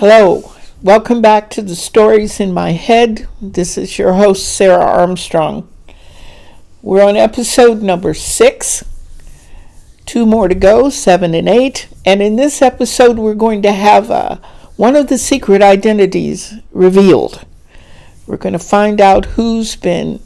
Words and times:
Hello, 0.00 0.50
welcome 0.82 1.20
back 1.20 1.50
to 1.50 1.60
the 1.60 1.76
Stories 1.76 2.40
in 2.40 2.54
My 2.54 2.70
Head. 2.70 3.28
This 3.38 3.76
is 3.76 3.98
your 3.98 4.14
host, 4.14 4.48
Sarah 4.48 4.82
Armstrong. 4.82 5.68
We're 6.80 7.06
on 7.06 7.18
episode 7.18 7.82
number 7.82 8.14
six, 8.14 8.82
two 10.06 10.24
more 10.24 10.48
to 10.48 10.54
go, 10.54 10.88
seven 10.88 11.34
and 11.34 11.50
eight. 11.50 11.86
And 12.06 12.22
in 12.22 12.36
this 12.36 12.62
episode, 12.62 13.18
we're 13.18 13.34
going 13.34 13.60
to 13.60 13.72
have 13.72 14.10
uh, 14.10 14.38
one 14.76 14.96
of 14.96 15.08
the 15.08 15.18
secret 15.18 15.60
identities 15.60 16.54
revealed. 16.72 17.44
We're 18.26 18.38
going 18.38 18.54
to 18.54 18.58
find 18.58 19.02
out 19.02 19.26
who's 19.26 19.76
been 19.76 20.22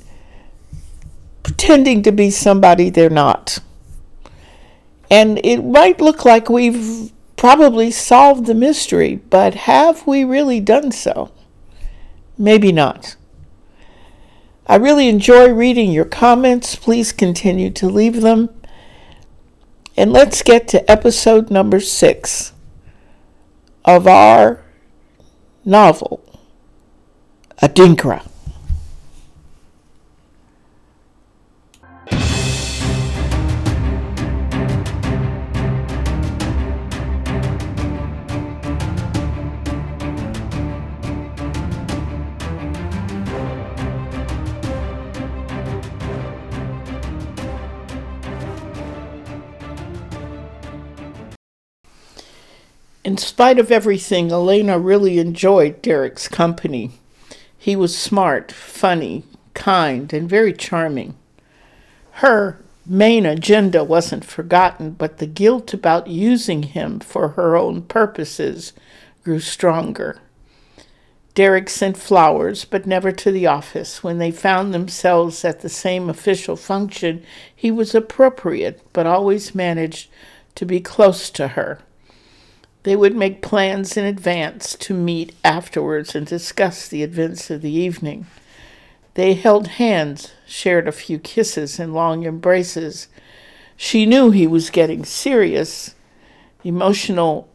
pretending 1.43 2.05
to 2.05 2.13
be 2.13 2.31
somebody 2.31 2.91
they're 2.91 3.11
not. 3.11 3.59
And 5.11 5.41
it 5.43 5.65
might 5.65 6.01
look 6.01 6.25
like 6.25 6.49
we've 6.49 7.11
probably 7.45 7.91
solved 7.91 8.47
the 8.47 8.55
mystery, 8.55 9.17
but 9.17 9.53
have 9.53 10.07
we 10.07 10.25
really 10.25 10.61
done 10.61 10.91
so? 10.91 11.31
Maybe 12.39 12.73
not. 12.73 13.17
I 14.67 14.77
really 14.77 15.11
enjoy 15.11 15.53
reading 15.53 15.93
your 15.93 16.07
comments. 16.07 16.75
Please 16.75 17.13
continue 17.13 17.69
to 17.73 17.87
leave 17.87 18.23
them. 18.23 18.49
And 19.95 20.11
let's 20.11 20.43
get 20.43 20.69
to 20.69 20.91
episode 20.91 21.51
number 21.51 21.81
six 21.81 22.55
of 23.85 24.07
our 24.07 24.65
novel, 25.67 26.25
Adinkra. 27.61 28.27
Spite 53.25 53.59
of 53.59 53.73
everything, 53.73 54.31
Elena 54.31 54.79
really 54.79 55.19
enjoyed 55.19 55.83
Derek's 55.83 56.29
company. 56.29 56.93
He 57.57 57.75
was 57.75 57.97
smart, 57.97 58.53
funny, 58.53 59.25
kind, 59.55 60.13
and 60.13 60.29
very 60.29 60.53
charming. 60.53 61.17
Her 62.13 62.59
main 62.87 63.25
agenda 63.25 63.83
wasn't 63.83 64.25
forgotten, 64.25 64.91
but 64.91 65.19
the 65.19 65.27
guilt 65.27 65.73
about 65.73 66.07
using 66.07 66.65
him 66.65 67.01
for 67.01 67.29
her 67.29 67.57
own 67.57 67.83
purposes 67.83 68.73
grew 69.23 69.41
stronger. 69.41 70.19
Derek 71.35 71.69
sent 71.69 71.97
flowers, 71.97 72.65
but 72.65 72.87
never 72.87 73.11
to 73.11 73.33
the 73.33 73.47
office. 73.47 74.05
When 74.05 74.19
they 74.19 74.31
found 74.31 74.73
themselves 74.73 75.45
at 75.45 75.61
the 75.61 75.69
same 75.69 76.09
official 76.09 76.55
function, 76.55 77.25
he 77.55 77.73
was 77.73 77.95
appropriate, 77.95 78.81
but 78.93 79.07
always 79.07 79.55
managed 79.55 80.09
to 80.55 80.65
be 80.65 80.81
close 80.81 81.31
to 81.31 81.49
her. 81.49 81.81
They 82.85 82.97
would 82.97 83.17
make 83.17 83.43
plans 83.43 83.97
in 83.97 84.05
advance 84.05 84.75
to 84.77 84.95
meet 84.95 85.35
afterwards 85.43 86.15
and 86.15 86.27
discuss 86.27 86.87
the 86.87 87.03
events 87.03 87.51
of 87.51 87.63
the 87.63 87.73
evening. 87.73 88.27
They 89.15 89.35
held 89.35 89.69
hands, 89.69 90.33
shared 90.47 90.87
a 90.87 90.93
few 90.93 91.19
kisses 91.19 91.79
and 91.79 91.95
long 91.95 92.25
embraces. 92.25 93.09
She 93.75 94.05
knew 94.05 94.31
he 94.31 94.47
was 94.47 94.69
getting 94.69 95.05
serious. 95.05 95.95
Emotional 96.63 97.49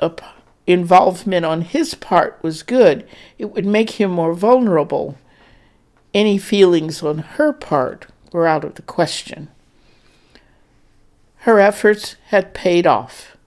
involvement 0.65 1.45
on 1.45 1.61
his 1.61 1.93
part 1.93 2.39
was 2.41 2.63
good. 2.63 3.07
It 3.37 3.53
would 3.53 3.65
make 3.65 3.91
him 3.91 4.09
more 4.09 4.33
vulnerable. 4.33 5.15
Any 6.11 6.39
feelings 6.39 7.03
on 7.03 7.19
her 7.19 7.53
part 7.53 8.07
were 8.31 8.47
out 8.47 8.63
of 8.63 8.75
the 8.75 8.81
question. 8.81 9.49
Her 11.43 11.59
efforts 11.59 12.15
had 12.29 12.55
paid 12.55 12.87
off. 12.87 13.37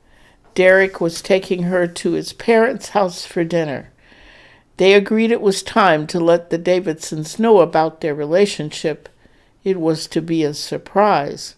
Derek 0.54 1.00
was 1.00 1.22
taking 1.22 1.64
her 1.64 1.86
to 1.86 2.12
his 2.12 2.32
parents' 2.32 2.90
house 2.90 3.24
for 3.24 3.44
dinner. 3.44 3.90
They 4.76 4.94
agreed 4.94 5.30
it 5.30 5.40
was 5.40 5.62
time 5.62 6.06
to 6.08 6.20
let 6.20 6.50
the 6.50 6.58
Davidsons 6.58 7.38
know 7.38 7.60
about 7.60 8.00
their 8.00 8.14
relationship. 8.14 9.08
It 9.64 9.80
was 9.80 10.06
to 10.08 10.20
be 10.20 10.42
a 10.42 10.54
surprise. 10.54 11.54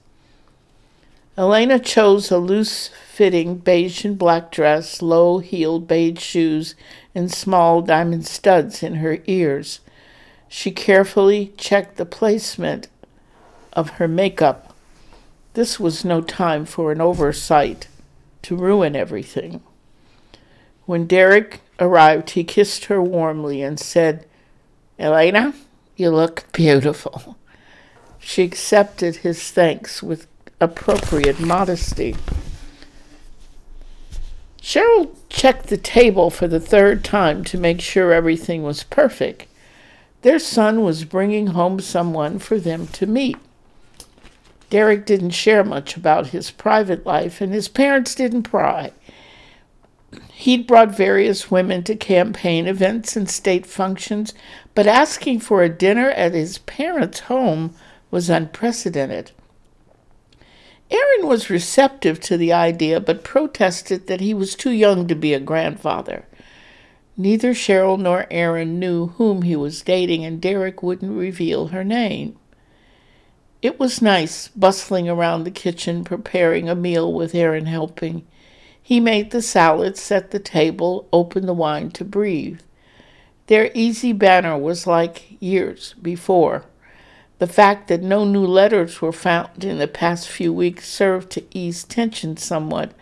Elena 1.37 1.81
chose 1.81 2.31
a 2.31 2.39
loose 2.39 2.91
fitting 3.11 3.57
beige 3.57 4.05
and 4.05 4.17
black 4.17 4.53
dress, 4.53 5.03
low 5.03 5.39
heeled 5.39 5.89
beige 5.89 6.21
shoes, 6.21 6.77
and 7.15 7.33
small 7.33 7.83
diamond 7.83 8.27
studs 8.27 8.83
in 8.83 8.97
her 8.97 9.19
ears. 9.27 9.81
She 10.49 10.71
carefully 10.71 11.53
checked 11.57 11.97
the 11.97 12.07
placement 12.07 12.87
of 13.73 13.91
her 13.91 14.07
makeup. 14.07 14.77
This 15.55 15.81
was 15.81 16.05
no 16.05 16.21
time 16.21 16.65
for 16.65 16.93
an 16.93 17.01
oversight 17.01 17.89
to 18.45 18.57
ruin 18.57 18.95
everything. 18.95 19.63
When 20.87 21.07
Derek 21.07 21.61
arrived, 21.81 22.31
he 22.31 22.45
kissed 22.45 22.87
her 22.87 23.03
warmly 23.03 23.63
and 23.63 23.79
said, 23.81 24.27
Elena, 24.99 25.55
you 25.97 26.11
look 26.11 26.45
beautiful. 26.53 27.37
She 28.19 28.43
accepted 28.43 29.17
his 29.17 29.51
thanks 29.51 30.03
with 30.03 30.27
appropriate 30.61 31.41
modesty. 31.41 32.17
Sheryl 34.61 35.15
checked 35.29 35.67
the 35.67 35.77
table 35.77 36.31
for 36.31 36.49
the 36.49 36.61
third 36.61 37.05
time 37.05 37.45
to 37.45 37.59
make 37.59 37.81
sure 37.81 38.13
everything 38.13 38.63
was 38.63 38.83
perfect. 38.83 39.47
Their 40.23 40.39
son 40.39 40.83
was 40.83 41.05
bringing 41.05 41.49
home 41.49 41.81
someone 41.81 42.39
for 42.39 42.59
them 42.59 42.87
to 42.89 43.07
meet. 43.07 43.37
Derek 44.75 45.07
didn't 45.07 45.31
share 45.31 45.63
much 45.63 45.97
about 45.97 46.31
his 46.31 46.51
private 46.51 47.07
life, 47.07 47.41
and 47.41 47.55
his 47.55 47.69
parents 47.69 48.13
didn't 48.13 48.43
pry. 48.43 48.91
He'd 50.33 50.67
brought 50.67 50.97
various 50.97 51.49
women 51.49 51.85
to 51.85 51.95
campaign 51.95 52.67
events 52.67 53.15
and 53.15 53.31
state 53.31 53.67
functions, 53.67 54.35
but 54.75 54.89
asking 54.89 55.39
for 55.39 55.63
a 55.63 55.69
dinner 55.69 56.11
at 56.11 56.35
his 56.35 56.59
parents' 56.59 57.21
home 57.21 57.73
was 58.11 58.29
unprecedented. 58.29 59.31
Aaron 60.91 61.29
was 61.29 61.49
receptive 61.49 62.19
to 62.23 62.37
the 62.37 62.53
idea, 62.53 62.99
but 62.99 63.23
protested 63.23 64.09
that 64.09 64.21
he 64.21 64.35
was 64.35 64.57
too 64.57 64.73
young 64.73 65.07
to 65.07 65.15
be 65.15 65.33
a 65.35 65.39
grandfather. 65.39 66.25
Neither 67.17 67.55
Sheryl 67.55 67.97
nor 67.97 68.27
Aaron 68.29 68.81
knew 68.81 69.07
whom 69.07 69.43
he 69.43 69.55
was 69.55 69.83
dating, 69.83 70.25
and 70.25 70.41
Derek 70.41 70.83
wouldn't 70.83 71.17
reveal 71.17 71.69
her 71.69 71.85
name. 71.85 72.37
It 73.65 73.81
was 73.81 74.03
nice 74.03 74.49
bustling 74.49 75.09
around 75.09 75.45
the 75.45 75.51
kitchen 75.51 76.05
preparing 76.05 76.69
a 76.69 76.75
meal 76.75 77.11
with 77.11 77.35
Aaron 77.35 77.65
helping. 77.65 78.27
He 78.81 79.01
made 79.01 79.31
the 79.31 79.41
salad, 79.41 79.97
set 79.97 80.33
the 80.33 80.39
table, 80.39 81.09
opened 81.15 81.49
the 81.49 81.55
wine 81.55 81.91
to 81.93 82.05
breathe. 82.05 82.61
Their 83.47 83.71
easy 83.73 84.13
banner 84.13 84.59
was 84.59 84.87
like 84.87 85.41
years 85.41 85.95
before. 86.03 86.67
The 87.39 87.47
fact 87.47 87.89
that 87.89 88.03
no 88.03 88.27
new 88.27 88.45
letters 88.45 89.01
were 89.01 89.13
found 89.13 89.65
in 89.65 89.79
the 89.79 89.89
past 89.89 90.29
few 90.29 90.53
weeks 90.53 90.87
served 90.87 91.31
to 91.31 91.45
ease 91.51 91.85
tension 91.85 92.37
somewhat, 92.37 92.93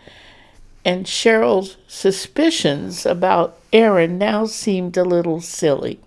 and 0.85 1.05
Sheryl's 1.05 1.75
suspicions 1.89 3.05
about 3.05 3.59
Aaron 3.73 4.17
now 4.17 4.45
seemed 4.45 4.95
a 4.95 5.03
little 5.03 5.41
silly. 5.41 5.99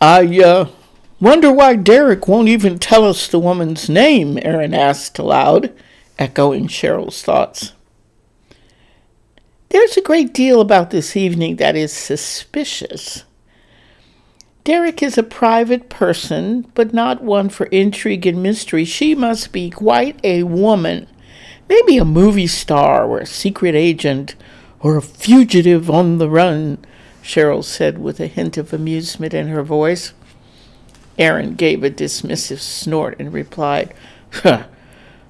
I, 0.00 0.40
uh, 0.42 0.68
Wonder 1.18 1.50
why 1.50 1.76
Derek 1.76 2.28
won't 2.28 2.48
even 2.48 2.78
tell 2.78 3.04
us 3.04 3.26
the 3.26 3.38
woman's 3.38 3.88
name, 3.88 4.38
Aaron 4.42 4.74
asked 4.74 5.18
aloud, 5.18 5.72
echoing 6.18 6.68
Sheryl's 6.68 7.22
thoughts. 7.22 7.72
There's 9.70 9.96
a 9.96 10.02
great 10.02 10.34
deal 10.34 10.60
about 10.60 10.90
this 10.90 11.16
evening 11.16 11.56
that 11.56 11.74
is 11.74 11.92
suspicious. 11.92 13.24
Derek 14.64 15.02
is 15.02 15.16
a 15.16 15.22
private 15.22 15.88
person, 15.88 16.70
but 16.74 16.92
not 16.92 17.22
one 17.22 17.48
for 17.48 17.66
intrigue 17.66 18.26
and 18.26 18.42
mystery. 18.42 18.84
She 18.84 19.14
must 19.14 19.52
be 19.52 19.70
quite 19.70 20.20
a 20.22 20.42
woman. 20.42 21.06
Maybe 21.68 21.96
a 21.96 22.04
movie 22.04 22.46
star 22.46 23.06
or 23.06 23.20
a 23.20 23.26
secret 23.26 23.74
agent 23.74 24.34
or 24.80 24.96
a 24.96 25.02
fugitive 25.02 25.88
on 25.88 26.18
the 26.18 26.28
run, 26.28 26.78
Sheryl 27.22 27.64
said 27.64 27.98
with 27.98 28.20
a 28.20 28.26
hint 28.26 28.58
of 28.58 28.74
amusement 28.74 29.32
in 29.32 29.48
her 29.48 29.62
voice. 29.62 30.12
Aaron 31.18 31.54
gave 31.54 31.82
a 31.82 31.90
dismissive 31.90 32.60
snort 32.60 33.16
and 33.18 33.32
replied, 33.32 33.94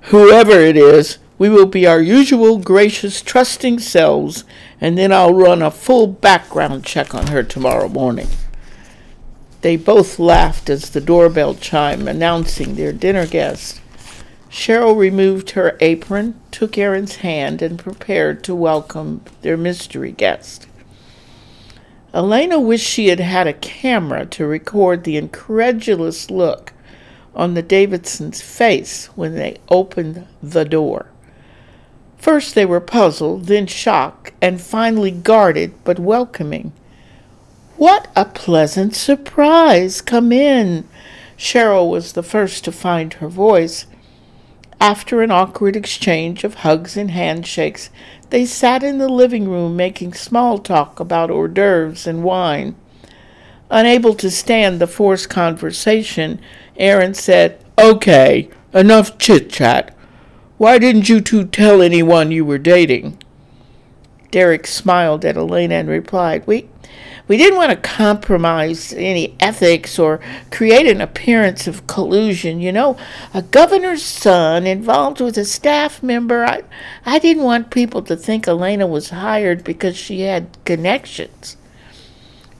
Whoever 0.02 0.60
it 0.60 0.76
is, 0.76 1.18
we 1.38 1.48
will 1.48 1.66
be 1.66 1.86
our 1.86 2.00
usual 2.00 2.58
gracious, 2.58 3.20
trusting 3.20 3.78
selves, 3.78 4.44
and 4.80 4.96
then 4.96 5.12
I'll 5.12 5.34
run 5.34 5.62
a 5.62 5.70
full 5.70 6.06
background 6.06 6.84
check 6.84 7.14
on 7.14 7.28
her 7.28 7.42
tomorrow 7.42 7.88
morning. 7.88 8.28
They 9.60 9.76
both 9.76 10.18
laughed 10.18 10.70
as 10.70 10.90
the 10.90 11.00
doorbell 11.00 11.54
chimed, 11.54 12.08
announcing 12.08 12.74
their 12.74 12.92
dinner 12.92 13.26
guest. 13.26 13.80
Sheryl 14.50 14.96
removed 14.96 15.50
her 15.50 15.76
apron, 15.80 16.40
took 16.50 16.78
Aaron's 16.78 17.16
hand, 17.16 17.60
and 17.60 17.78
prepared 17.78 18.42
to 18.44 18.54
welcome 18.54 19.22
their 19.42 19.56
mystery 19.56 20.12
guest. 20.12 20.66
Elena 22.14 22.58
wished 22.58 22.86
she 22.86 23.08
had 23.08 23.20
had 23.20 23.46
a 23.46 23.52
camera 23.52 24.24
to 24.26 24.46
record 24.46 25.04
the 25.04 25.16
incredulous 25.16 26.30
look 26.30 26.72
on 27.34 27.54
the 27.54 27.62
Davidsons' 27.62 28.40
face 28.40 29.06
when 29.16 29.34
they 29.34 29.58
opened 29.68 30.26
the 30.42 30.64
door. 30.64 31.06
First 32.16 32.54
they 32.54 32.64
were 32.64 32.80
puzzled, 32.80 33.44
then 33.44 33.66
shocked, 33.66 34.32
and 34.40 34.60
finally 34.60 35.10
guarded 35.10 35.74
but 35.84 35.98
welcoming. 35.98 36.72
What 37.76 38.08
a 38.16 38.24
pleasant 38.24 38.94
surprise! 38.94 40.00
Come 40.00 40.32
in. 40.32 40.88
Sheryl 41.36 41.90
was 41.90 42.14
the 42.14 42.22
first 42.22 42.64
to 42.64 42.72
find 42.72 43.12
her 43.14 43.28
voice. 43.28 43.86
After 44.80 45.22
an 45.22 45.30
awkward 45.30 45.74
exchange 45.74 46.44
of 46.44 46.56
hugs 46.56 46.96
and 46.96 47.10
handshakes, 47.10 47.88
they 48.28 48.44
sat 48.44 48.82
in 48.82 48.98
the 48.98 49.08
living 49.08 49.48
room 49.48 49.74
making 49.74 50.12
small 50.12 50.58
talk 50.58 51.00
about 51.00 51.30
hors 51.30 51.48
d'oeuvres 51.48 52.06
and 52.06 52.22
wine. 52.22 52.76
Unable 53.70 54.14
to 54.14 54.30
stand 54.30 54.78
the 54.78 54.86
forced 54.86 55.30
conversation, 55.30 56.40
Aaron 56.76 57.14
said, 57.14 57.58
Okay, 57.78 58.50
enough 58.74 59.16
chit 59.18 59.50
chat. 59.50 59.96
Why 60.58 60.78
didn't 60.78 61.08
you 61.08 61.20
two 61.20 61.44
tell 61.44 61.80
anyone 61.80 62.30
you 62.30 62.44
were 62.44 62.58
dating? 62.58 63.18
Derek 64.30 64.66
smiled 64.66 65.24
at 65.24 65.36
Elena 65.36 65.76
and 65.76 65.88
replied, 65.88 66.46
We 66.46 66.68
we 67.28 67.36
didn't 67.36 67.58
want 67.58 67.70
to 67.70 67.76
compromise 67.76 68.92
any 68.92 69.34
ethics 69.40 69.98
or 69.98 70.20
create 70.50 70.86
an 70.86 71.00
appearance 71.00 71.66
of 71.66 71.86
collusion. 71.86 72.60
You 72.60 72.72
know, 72.72 72.96
a 73.34 73.42
governor's 73.42 74.02
son 74.02 74.66
involved 74.66 75.20
with 75.20 75.36
a 75.36 75.44
staff 75.44 76.02
member. 76.02 76.44
I, 76.44 76.62
I 77.04 77.18
didn't 77.18 77.42
want 77.42 77.70
people 77.70 78.02
to 78.02 78.16
think 78.16 78.46
Elena 78.46 78.86
was 78.86 79.10
hired 79.10 79.64
because 79.64 79.96
she 79.96 80.20
had 80.20 80.56
connections. 80.64 81.56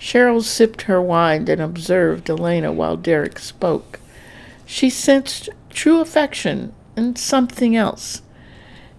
Sheryl 0.00 0.42
sipped 0.42 0.82
her 0.82 1.00
wine 1.00 1.48
and 1.48 1.60
observed 1.60 2.28
Elena 2.28 2.72
while 2.72 2.96
Derek 2.96 3.38
spoke. 3.38 4.00
She 4.66 4.90
sensed 4.90 5.48
true 5.70 6.00
affection 6.00 6.72
and 6.96 7.16
something 7.16 7.76
else. 7.76 8.22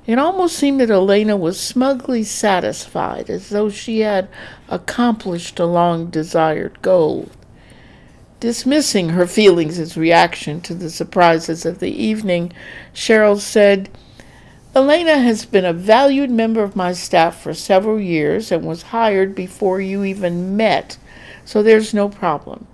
It 0.08 0.18
almost 0.18 0.56
seemed 0.56 0.80
that 0.80 0.90
Elena 0.90 1.36
was 1.36 1.60
smugly 1.60 2.24
satisfied, 2.24 3.30
as 3.30 3.50
though 3.50 3.70
she 3.70 4.00
had 4.00 4.30
accomplished 4.70 5.60
a 5.60 5.66
long 5.66 6.10
desired 6.10 6.82
goal. 6.82 7.28
Dismissing 8.40 9.10
her 9.10 9.28
feelings 9.28 9.78
as 9.78 9.98
reaction 9.98 10.62
to 10.62 10.74
the 10.74 10.90
surprises 10.90 11.66
of 11.66 11.80
the 11.80 11.92
evening, 11.92 12.54
Sheryl 12.94 13.38
said, 13.38 13.90
Elena 14.74 15.18
has 15.18 15.44
been 15.44 15.66
a 15.66 15.74
valued 15.74 16.32
member 16.32 16.64
of 16.64 16.76
my 16.76 16.94
staff 16.94 17.42
for 17.42 17.54
several 17.54 18.00
years 18.00 18.50
and 18.50 18.66
was 18.66 18.94
hired 18.94 19.36
before 19.36 19.82
you 19.82 20.06
even 20.06 20.56
met, 20.56 20.98
so 21.44 21.62
there's 21.62 21.94
no 21.94 22.08
problem. 22.08 22.66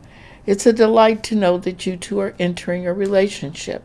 It's 0.45 0.67
a 0.67 0.73
delight 0.73 1.23
to 1.23 1.35
know 1.35 1.57
that 1.57 1.87
you 1.87 1.97
two 1.97 2.19
are 2.19 2.35
entering 2.37 2.85
a 2.85 2.93
relationship. 2.93 3.81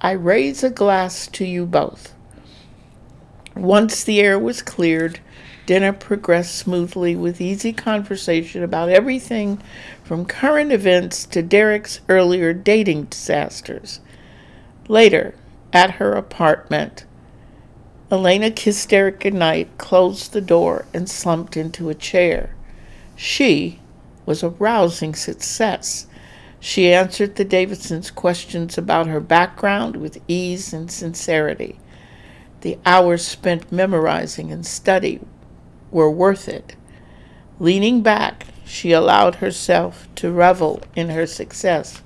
I 0.00 0.12
raise 0.12 0.64
a 0.64 0.70
glass 0.70 1.26
to 1.26 1.44
you 1.44 1.66
both. 1.66 2.14
Once 3.56 4.04
the 4.04 4.20
air 4.20 4.38
was 4.38 4.62
cleared, 4.62 5.20
dinner 5.66 5.92
progressed 5.92 6.54
smoothly 6.54 7.14
with 7.14 7.40
easy 7.40 7.72
conversation 7.72 8.62
about 8.62 8.88
everything 8.88 9.60
from 10.02 10.24
current 10.24 10.72
events 10.72 11.24
to 11.24 11.42
Derek's 11.42 12.00
earlier 12.08 12.52
dating 12.52 13.04
disasters. 13.04 14.00
Later, 14.88 15.34
at 15.72 15.92
her 15.92 16.14
apartment, 16.14 17.04
Elena 18.10 18.50
kissed 18.50 18.88
Derek 18.88 19.20
goodnight, 19.20 19.78
closed 19.78 20.32
the 20.32 20.40
door, 20.40 20.86
and 20.92 21.08
slumped 21.08 21.56
into 21.56 21.88
a 21.88 21.94
chair. 21.94 22.56
She 23.14 23.78
was 24.26 24.42
a 24.42 24.50
rousing 24.50 25.14
success. 25.14 26.06
She 26.58 26.92
answered 26.92 27.36
the 27.36 27.44
Davidsons' 27.44 28.10
questions 28.10 28.76
about 28.76 29.06
her 29.06 29.20
background 29.20 29.96
with 29.96 30.20
ease 30.26 30.72
and 30.72 30.90
sincerity. 30.90 31.78
The 32.60 32.78
hours 32.84 33.24
spent 33.24 33.72
memorizing 33.72 34.52
and 34.52 34.66
study 34.66 35.20
were 35.90 36.10
worth 36.10 36.48
it. 36.48 36.76
Leaning 37.58 38.02
back, 38.02 38.46
she 38.64 38.92
allowed 38.92 39.36
herself 39.36 40.08
to 40.16 40.30
revel 40.30 40.82
in 40.94 41.08
her 41.10 41.26
success 41.26 42.02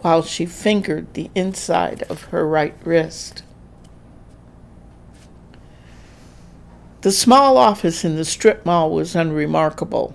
while 0.00 0.22
she 0.22 0.46
fingered 0.46 1.12
the 1.14 1.30
inside 1.34 2.02
of 2.04 2.24
her 2.24 2.46
right 2.46 2.76
wrist. 2.84 3.42
The 7.00 7.12
small 7.12 7.56
office 7.56 8.04
in 8.04 8.16
the 8.16 8.24
strip 8.24 8.66
mall 8.66 8.90
was 8.90 9.14
unremarkable. 9.14 10.14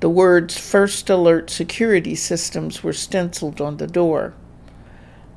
The 0.00 0.08
words 0.08 0.58
First 0.58 1.10
Alert 1.10 1.50
Security 1.50 2.14
Systems 2.14 2.82
were 2.82 2.92
stenciled 2.92 3.60
on 3.60 3.76
the 3.76 3.86
door. 3.86 4.34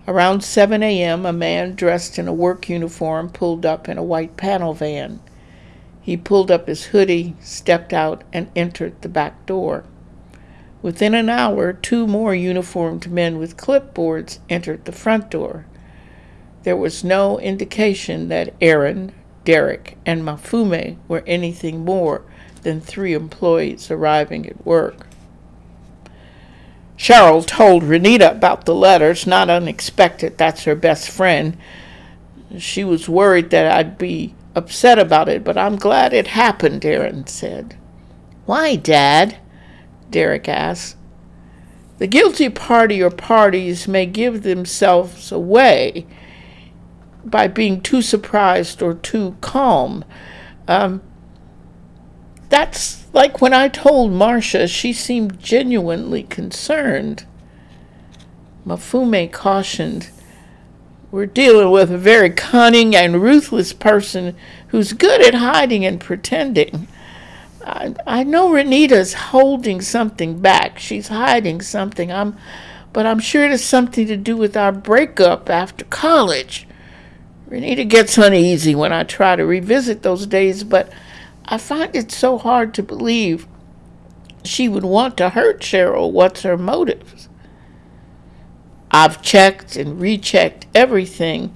Around 0.06 0.44
7 0.44 0.84
a.m., 0.84 1.26
a 1.26 1.32
man 1.32 1.76
dressed 1.76 2.20
in 2.20 2.28
a 2.28 2.34
work 2.34 2.68
uniform 2.68 3.30
pulled 3.30 3.66
up 3.66 3.88
in 3.88 3.98
a 3.98 4.04
white 4.04 4.36
panel 4.36 4.74
van. 4.74 5.22
He 6.02 6.18
pulled 6.18 6.52
up 6.52 6.68
his 6.68 6.88
hoodie, 6.88 7.36
stepped 7.40 7.94
out, 7.94 8.26
and 8.34 8.50
entered 8.54 9.02
the 9.02 9.08
back 9.08 9.46
door. 9.46 9.86
Within 10.82 11.14
an 11.14 11.30
hour, 11.30 11.72
two 11.72 12.06
more 12.06 12.36
uniformed 12.36 13.10
men 13.10 13.38
with 13.38 13.56
clipboards 13.56 14.40
entered 14.50 14.84
the 14.84 14.92
front 14.92 15.32
door. 15.32 15.66
There 16.64 16.76
was 16.76 17.06
no 17.06 17.40
indication 17.40 18.28
that 18.28 18.54
Aaron, 18.60 19.14
Derek, 19.46 19.98
and 20.06 20.24
Mafume 20.24 20.98
were 21.08 21.24
anything 21.26 21.86
more 21.86 22.24
than 22.64 22.82
three 22.82 23.14
employees 23.14 23.90
arriving 23.90 24.46
at 24.46 24.66
work. 24.66 25.08
Sheryl 26.98 27.46
told 27.46 27.84
Renita 27.84 28.32
about 28.32 28.66
the 28.66 28.76
letters, 28.76 29.26
not 29.26 29.50
unexpected. 29.50 30.38
That's 30.38 30.64
her 30.64 30.76
best 30.76 31.10
friend. 31.10 31.58
She 32.58 32.84
was 32.84 33.10
worried 33.10 33.50
that 33.50 33.72
I'd 33.76 33.98
be 33.98 34.36
upset 34.56 35.00
about 35.00 35.28
it, 35.28 35.44
but 35.44 35.58
I'm 35.58 35.76
glad 35.76 36.14
it 36.14 36.28
happened, 36.28 36.86
Aaron 36.86 37.26
said. 37.26 37.76
Why, 38.46 38.76
Dad? 38.76 39.38
Derek 40.10 40.48
asked. 40.48 40.98
The 41.98 42.08
guilty 42.08 42.50
party 42.50 43.02
or 43.02 43.10
parties 43.10 43.88
may 43.88 44.06
give 44.06 44.44
themselves 44.44 45.32
away 45.32 46.06
by 47.24 47.48
being 47.48 47.82
too 47.82 48.02
surprised 48.02 48.82
or 48.82 48.94
too 48.94 49.38
calm. 49.42 50.04
Um, 50.68 51.02
that's 52.54 53.04
like 53.14 53.42
when 53.42 53.52
I 53.52 53.68
told 53.68 54.12
Marcia, 54.12 54.68
she 54.68 54.94
seemed 54.94 55.40
genuinely 55.40 56.22
concerned. 56.22 57.26
Mafume 58.64 59.32
cautioned, 59.32 60.12
We're 61.10 61.26
dealing 61.26 61.72
with 61.72 61.92
a 61.92 61.98
very 61.98 62.30
cunning 62.30 62.96
and 62.96 63.24
ruthless 63.24 63.74
person 63.74 64.36
who's 64.68 64.94
good 64.94 65.20
at 65.20 65.34
hiding 65.34 65.84
and 65.84 66.00
pretending. 66.00 66.88
I, 67.66 67.96
I 68.06 68.24
know 68.24 68.50
Renita's 68.50 69.16
holding 69.16 69.82
something 69.82 70.40
back. 70.40 70.78
She's 70.78 71.08
hiding 71.08 71.62
something. 71.62 72.12
I'm, 72.12 72.38
but 72.94 73.08
I'm 73.08 73.20
sure 73.20 73.46
it 73.46 73.52
has 73.52 73.64
something 73.64 74.06
to 74.06 74.16
do 74.16 74.38
with 74.38 74.56
our 74.56 74.72
breakup 74.72 75.50
after 75.50 75.86
college. 75.86 76.68
Renita 77.50 77.88
gets 77.90 78.16
uneasy 78.16 78.76
when 78.76 78.94
I 78.94 79.04
try 79.04 79.36
to 79.36 79.44
revisit 79.44 80.04
those 80.04 80.28
days, 80.28 80.64
but 80.64 80.92
I 81.46 81.58
find 81.58 81.96
it 81.96 82.12
so 82.12 82.38
hard 82.38 82.74
to 82.76 82.84
believe 82.84 83.48
she 84.44 84.70
would 84.70 84.84
want 84.84 85.18
to 85.18 85.30
hurt 85.30 85.62
Sheryl. 85.62 86.12
What's 86.12 86.44
her 86.44 86.58
motives? 86.58 87.30
I've 88.92 89.22
checked 89.22 89.76
and 89.76 90.00
rechecked 90.00 90.68
everything, 90.76 91.56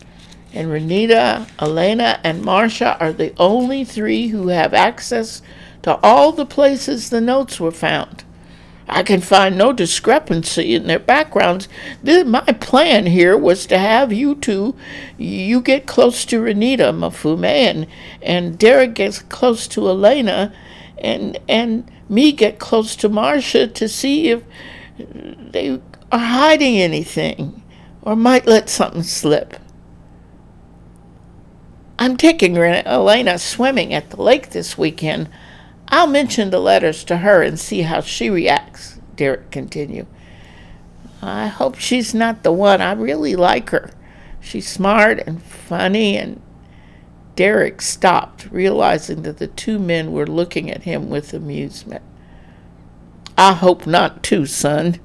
and 0.53 0.69
Renita, 0.69 1.47
Elena, 1.61 2.19
and 2.23 2.41
Marcia 2.41 2.97
are 2.99 3.13
the 3.13 3.33
only 3.37 3.83
three 3.83 4.29
who 4.29 4.47
have 4.47 4.73
access 4.73 5.41
to 5.83 5.99
all 6.01 6.31
the 6.31 6.45
places 6.45 7.09
the 7.09 7.21
notes 7.21 7.59
were 7.59 7.71
found. 7.71 8.23
I 8.87 9.03
can 9.03 9.19
find 9.19 9.57
no 9.57 9.73
discrepancy 9.73 10.73
in 10.73 10.87
their 10.87 10.99
backgrounds. 10.99 11.67
This, 12.01 12.25
my 12.25 12.41
plan 12.41 13.05
here 13.05 13.37
was 13.37 13.65
to 13.67 13.77
have 13.77 14.13
you 14.13 14.35
two, 14.35 14.75
you 15.17 15.61
get 15.61 15.85
close 15.85 16.23
to 16.25 16.41
Renita 16.41 16.93
Mafume, 16.93 17.45
and, 17.45 17.87
and 18.21 18.57
Derek 18.57 18.93
gets 18.93 19.19
close 19.19 19.67
to 19.69 19.87
Elena, 19.87 20.53
and 20.97 21.37
and 21.47 21.91
me 22.09 22.31
get 22.31 22.59
close 22.59 22.95
to 22.95 23.09
Marcia 23.09 23.67
to 23.67 23.89
see 23.89 24.29
if 24.29 24.43
they 24.97 25.81
are 26.11 26.19
hiding 26.19 26.77
anything, 26.77 27.61
or 28.01 28.15
might 28.15 28.47
let 28.47 28.69
something 28.69 29.03
slip. 29.03 29.57
I'm 31.99 32.15
taking 32.15 32.57
Elena 32.57 33.37
swimming 33.37 33.93
at 33.93 34.11
the 34.11 34.21
lake 34.21 34.51
this 34.51 34.77
weekend. 34.77 35.29
I'll 35.89 36.07
mention 36.07 36.49
the 36.49 36.59
letters 36.59 37.03
to 37.05 37.17
her 37.17 37.41
and 37.41 37.59
see 37.59 37.81
how 37.81 38.01
she 38.01 38.29
reacts, 38.29 38.99
Derek 39.15 39.51
continued. 39.51 40.07
I 41.21 41.47
hope 41.47 41.75
she's 41.75 42.13
not 42.13 42.43
the 42.43 42.51
one. 42.51 42.81
I 42.81 42.91
really 42.91 43.35
like 43.35 43.69
her. 43.71 43.91
She's 44.41 44.67
smart 44.67 45.19
and 45.25 45.41
funny, 45.41 46.17
and 46.17 46.41
Derek 47.35 47.81
stopped, 47.81 48.49
realizing 48.51 49.23
that 49.23 49.37
the 49.37 49.47
two 49.47 49.79
men 49.79 50.11
were 50.11 50.27
looking 50.27 50.69
at 50.69 50.83
him 50.83 51.09
with 51.09 51.33
amusement. 51.33 52.03
I 53.37 53.53
hope 53.53 53.87
not, 53.87 54.23
too, 54.23 54.45
son. 54.45 54.99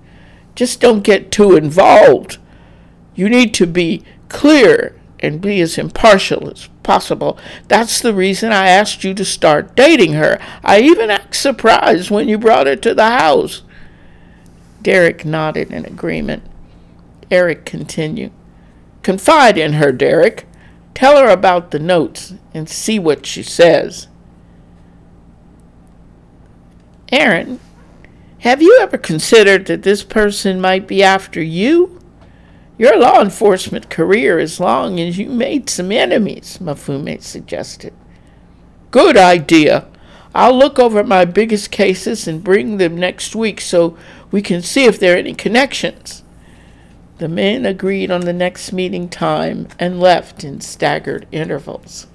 Just 0.55 0.81
don't 0.81 1.03
get 1.03 1.31
too 1.31 1.57
involved. 1.57 2.39
You 3.15 3.29
need 3.29 3.55
to 3.55 3.67
be 3.67 4.05
clear 4.29 4.97
and 5.23 5.41
be 5.41 5.61
as 5.61 5.79
impartial 5.79 6.51
as 6.51 6.69
possible. 6.83 7.39
That's 7.69 8.01
the 8.01 8.13
reason 8.13 8.53
I 8.53 8.67
asked 8.67 9.05
you 9.05 9.15
to 9.15 9.25
start 9.25 9.77
dating 9.77 10.15
her. 10.15 10.39
I 10.65 10.81
even 10.81 11.11
act 11.11 11.37
surprised 11.37 12.11
when 12.11 12.29
you 12.29 12.37
brought 12.37 12.67
her 12.67 12.77
to 12.77 12.95
the 12.95 13.11
house. 13.11 13.63
Derek 14.83 15.25
nodded 15.25 15.71
in 15.71 15.87
agreement. 15.87 16.43
Eric 17.31 17.65
continued. 17.65 18.33
Confide 19.03 19.57
in 19.57 19.75
her, 19.75 19.93
Derek. 19.93 20.47
Tell 20.93 21.17
her 21.17 21.31
about 21.31 21.71
the 21.71 21.79
notes 21.79 22.35
and 22.53 22.69
see 22.69 22.99
what 22.99 23.25
she 23.25 23.43
says. 23.43 24.09
Aaron, 27.11 27.61
have 28.41 28.61
you 28.61 28.79
ever 28.81 28.99
considered 28.99 29.67
that 29.67 29.85
this 29.85 30.03
person 30.03 30.61
might 30.61 30.89
be 30.89 31.03
after 31.03 31.41
you? 31.41 32.02
Your 32.79 32.99
law 32.99 33.21
enforcement 33.21 33.91
career 33.91 34.39
as 34.39 34.59
long 34.59 34.99
as 34.99 35.19
you 35.19 35.29
made 35.29 35.69
some 35.69 35.93
enemies, 35.93 36.59
Mafume 36.59 37.23
suggested. 37.23 37.93
Good 38.91 39.17
idea. 39.17 39.87
I'll 40.35 40.57
look 40.57 40.79
over 40.79 41.05
my 41.05 41.25
biggest 41.27 41.71
cases 41.71 42.27
and 42.27 42.43
bring 42.43 42.79
them 42.79 42.97
next 42.97 43.35
week 43.37 43.61
so 43.61 43.97
we 44.31 44.41
can 44.41 44.63
see 44.63 44.85
if 44.85 44.99
there 44.99 45.15
are 45.15 45.19
any 45.19 45.35
connections. 45.35 46.23
The 47.19 47.29
men 47.29 47.67
agreed 47.67 48.11
on 48.11 48.23
the 48.23 48.33
next 48.33 48.73
meeting 48.73 49.09
time 49.09 49.69
and 49.79 50.01
left 50.01 50.43
in 50.43 50.61
staggered 50.61 51.27
intervals. 51.31 52.07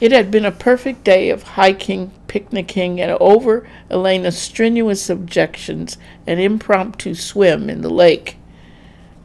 It 0.00 0.12
had 0.12 0.30
been 0.30 0.44
a 0.44 0.52
perfect 0.52 1.02
day 1.02 1.28
of 1.30 1.42
hiking, 1.42 2.12
picnicking, 2.28 3.00
and 3.00 3.10
over 3.20 3.68
Elena's 3.90 4.38
strenuous 4.38 5.10
objections, 5.10 5.98
an 6.26 6.38
impromptu 6.38 7.14
swim 7.14 7.68
in 7.68 7.80
the 7.80 7.90
lake. 7.90 8.36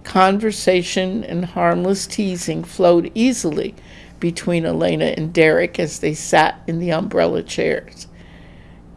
Conversation 0.03 1.23
and 1.23 1.45
harmless 1.45 2.07
teasing 2.07 2.63
flowed 2.63 3.11
easily 3.13 3.75
between 4.19 4.65
Elena 4.65 5.13
and 5.17 5.31
Derek 5.31 5.79
as 5.79 5.99
they 5.99 6.13
sat 6.13 6.61
in 6.65 6.79
the 6.79 6.91
umbrella 6.91 7.43
chairs. 7.43 8.07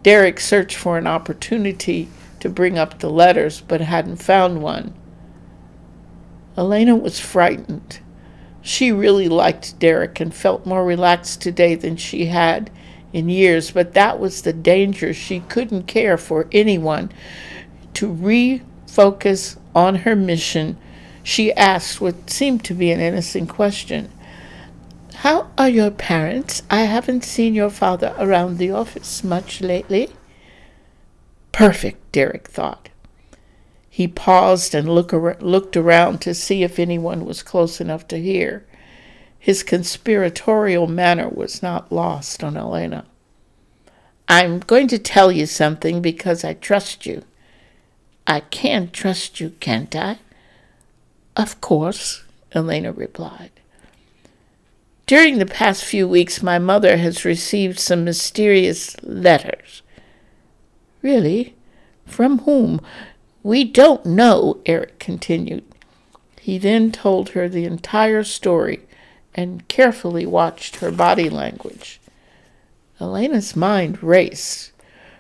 Derek 0.03 0.41
searched 0.41 0.77
for 0.77 0.97
an 0.97 1.07
opportunity 1.07 2.09
to 2.41 2.49
bring 2.49 2.79
up 2.79 3.01
the 3.01 3.11
letters, 3.11 3.61
but 3.61 3.81
hadn't 3.81 4.17
found 4.17 4.63
one. 4.63 4.95
Elena 6.57 6.97
was 6.97 7.21
frightened. 7.21 8.01
She 8.67 8.91
really 8.91 9.29
liked 9.29 9.79
Derek 9.79 10.19
and 10.19 10.35
felt 10.35 10.67
more 10.67 10.85
relaxed 10.85 11.41
today 11.41 11.77
than 11.77 11.97
she 11.97 12.27
had 12.27 12.69
in 13.13 13.29
years, 13.29 13.71
but 13.71 13.95
that 13.95 14.19
was 14.19 14.43
the 14.43 14.53
danger. 14.53 15.15
She 15.15 15.39
couldn't 15.39 15.85
care 15.85 16.19
for 16.19 16.49
anyone. 16.51 17.13
To 17.95 18.13
refocus 18.13 19.57
on 19.73 19.95
her 19.99 20.17
mission, 20.17 20.77
she 21.23 21.53
asked 21.53 22.01
what 22.01 22.29
seemed 22.29 22.65
to 22.65 22.75
be 22.75 22.91
an 22.91 22.99
innocent 22.99 23.49
question 23.49 24.11
How 25.15 25.49
are 25.57 25.69
your 25.69 25.93
parents? 25.93 26.65
I 26.69 26.81
haven't 26.81 27.23
seen 27.23 27.55
your 27.55 27.71
father 27.71 28.17
around 28.19 28.59
the 28.59 28.73
office 28.73 29.23
much 29.23 29.61
lately. 29.61 30.09
Perfect, 31.53 32.11
Derek 32.11 32.49
thought. 32.49 32.89
He 33.97 34.07
paused 34.07 34.75
and 34.75 34.95
look 34.95 35.15
ar- 35.15 35.39
looked 35.41 35.75
around 35.75 36.21
to 36.21 36.35
see 36.35 36.63
if 36.63 36.79
anyone 36.79 37.25
was 37.25 37.43
close 37.43 37.81
enough 37.81 38.07
to 38.09 38.21
hear. 38.21 38.63
His 39.39 39.63
conspiratorial 39.63 40.87
manner 40.87 41.31
was 41.31 41.63
not 41.63 41.91
lost 41.91 42.45
on 42.45 42.59
Elena. 42.59 43.07
I'm 44.29 44.59
going 44.59 44.87
to 44.89 44.99
tell 44.99 45.33
you 45.33 45.47
something 45.47 46.03
because 46.03 46.45
I 46.45 46.53
trust 46.53 47.07
you. 47.07 47.23
I 48.27 48.41
can 48.41 48.91
trust 48.91 49.41
you, 49.41 49.55
can't 49.61 49.97
I? 49.97 50.19
Of 51.35 51.63
course, 51.63 52.23
Elena 52.53 52.93
replied. 52.93 53.53
During 55.07 55.39
the 55.39 55.47
past 55.47 55.83
few 55.83 56.07
weeks, 56.07 56.43
my 56.43 56.59
mother 56.59 56.99
has 56.99 57.25
received 57.25 57.79
some 57.79 58.05
mysterious 58.05 58.95
letters. 59.03 59.81
Really? 61.01 61.55
From 62.05 62.41
whom? 62.41 62.83
We 63.47 63.63
don't 63.63 64.05
know, 64.05 64.59
Eric 64.67 64.99
continued. 64.99 65.63
He 66.41 66.59
then 66.59 66.91
told 66.91 67.29
her 67.29 67.49
the 67.49 67.65
entire 67.65 68.25
story 68.25 68.81
and 69.37 69.69
carefully 69.69 70.27
watched 70.27 70.81
her 70.81 70.91
body 70.91 71.31
language. 71.31 72.01
Elena's 72.99 73.55
mind 73.55 74.03
raced. 74.03 74.73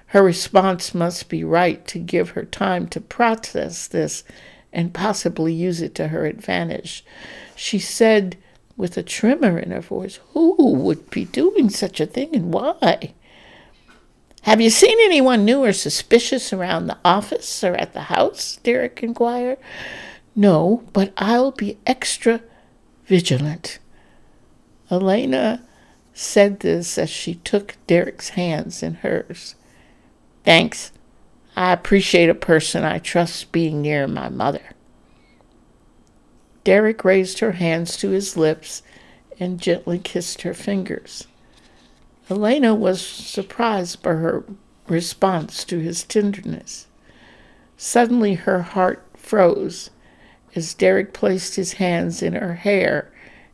Her 0.06 0.24
response 0.24 0.92
must 0.92 1.28
be 1.28 1.44
right 1.44 1.86
to 1.86 2.00
give 2.00 2.30
her 2.30 2.44
time 2.44 2.88
to 2.88 3.00
process 3.00 3.86
this 3.86 4.24
and 4.72 4.92
possibly 4.92 5.52
use 5.52 5.80
it 5.80 5.94
to 5.94 6.08
her 6.08 6.26
advantage. 6.26 7.04
She 7.54 7.78
said 7.78 8.36
with 8.76 8.96
a 8.96 9.04
tremor 9.04 9.56
in 9.56 9.70
her 9.70 9.80
voice, 9.80 10.18
Who 10.32 10.56
would 10.56 11.10
be 11.10 11.26
doing 11.26 11.70
such 11.70 12.00
a 12.00 12.06
thing 12.06 12.34
and 12.34 12.52
why? 12.52 13.14
Have 14.46 14.60
you 14.60 14.70
seen 14.70 14.96
anyone 15.00 15.44
new 15.44 15.64
or 15.64 15.72
suspicious 15.72 16.52
around 16.52 16.86
the 16.86 16.98
office 17.04 17.64
or 17.64 17.74
at 17.74 17.94
the 17.94 18.02
house? 18.02 18.60
Derek 18.62 19.02
inquired. 19.02 19.58
No, 20.36 20.84
but 20.92 21.12
I'll 21.16 21.50
be 21.50 21.78
extra 21.84 22.42
vigilant. 23.06 23.80
Elena 24.88 25.64
said 26.14 26.60
this 26.60 26.96
as 26.96 27.10
she 27.10 27.34
took 27.34 27.74
Derek's 27.88 28.30
hands 28.30 28.84
in 28.84 28.94
hers. 28.94 29.56
Thanks. 30.44 30.92
I 31.56 31.72
appreciate 31.72 32.28
a 32.28 32.34
person 32.34 32.84
I 32.84 33.00
trust 33.00 33.50
being 33.50 33.82
near 33.82 34.06
my 34.06 34.28
mother. 34.28 34.76
Derek 36.62 37.02
raised 37.04 37.40
her 37.40 37.52
hands 37.52 37.96
to 37.96 38.10
his 38.10 38.36
lips 38.36 38.84
and 39.40 39.60
gently 39.60 39.98
kissed 39.98 40.42
her 40.42 40.54
fingers. 40.54 41.26
Elena 42.28 42.74
was 42.74 43.00
surprised 43.00 44.02
by 44.02 44.14
her 44.14 44.44
response 44.88 45.64
to 45.64 45.78
his 45.78 46.02
tenderness. 46.02 46.86
Suddenly 47.76 48.34
her 48.34 48.62
heart 48.62 49.04
froze 49.16 49.90
as 50.54 50.74
Derek 50.74 51.12
placed 51.12 51.56
his 51.56 51.74
hands 51.74 52.22
in 52.22 52.32
her 52.32 52.54
hair 52.54 53.12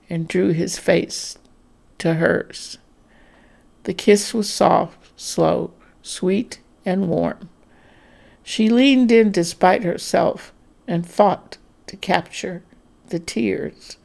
and 0.09 0.29
drew 0.29 0.53
his 0.53 0.79
face 0.79 1.37
to 1.99 2.15
hers. 2.15 2.79
The 3.85 3.95
kiss 3.95 4.33
was 4.33 4.49
soft, 4.49 5.11
slow, 5.21 5.73
sweet, 6.03 6.61
and 6.85 7.09
warm. 7.09 7.49
She 8.43 8.69
leaned 8.69 9.13
in 9.13 9.33
despite 9.33 9.85
herself 9.85 10.53
and 10.87 11.09
fought 11.09 11.59
to 11.87 11.97
capture 11.97 12.63
the 13.09 13.19
tears. 13.19 13.97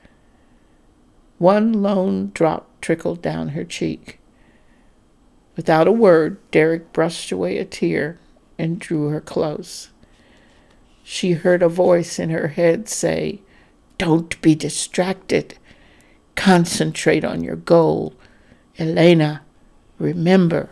One 1.38 1.82
lone 1.82 2.32
drop 2.34 2.68
trickled 2.82 3.22
down 3.22 3.50
her 3.50 3.64
cheek. 3.64 4.17
Without 5.58 5.88
a 5.88 5.92
word, 5.92 6.38
Derek 6.52 6.94
brushed 6.94 7.32
away 7.32 7.58
a 7.58 7.66
tear 7.66 8.20
and 8.60 8.80
drew 8.80 9.10
her 9.10 9.20
close. 9.20 9.90
She 11.04 11.32
heard 11.32 11.64
a 11.64 11.68
voice 11.68 12.20
in 12.20 12.30
her 12.30 12.50
head 12.50 12.88
say, 12.88 13.42
Don't 13.98 14.40
be 14.42 14.54
distracted. 14.54 15.58
Concentrate 16.36 17.26
on 17.26 17.44
your 17.44 17.56
goal. 17.56 18.14
Elena, 18.78 19.42
remember 19.98 20.70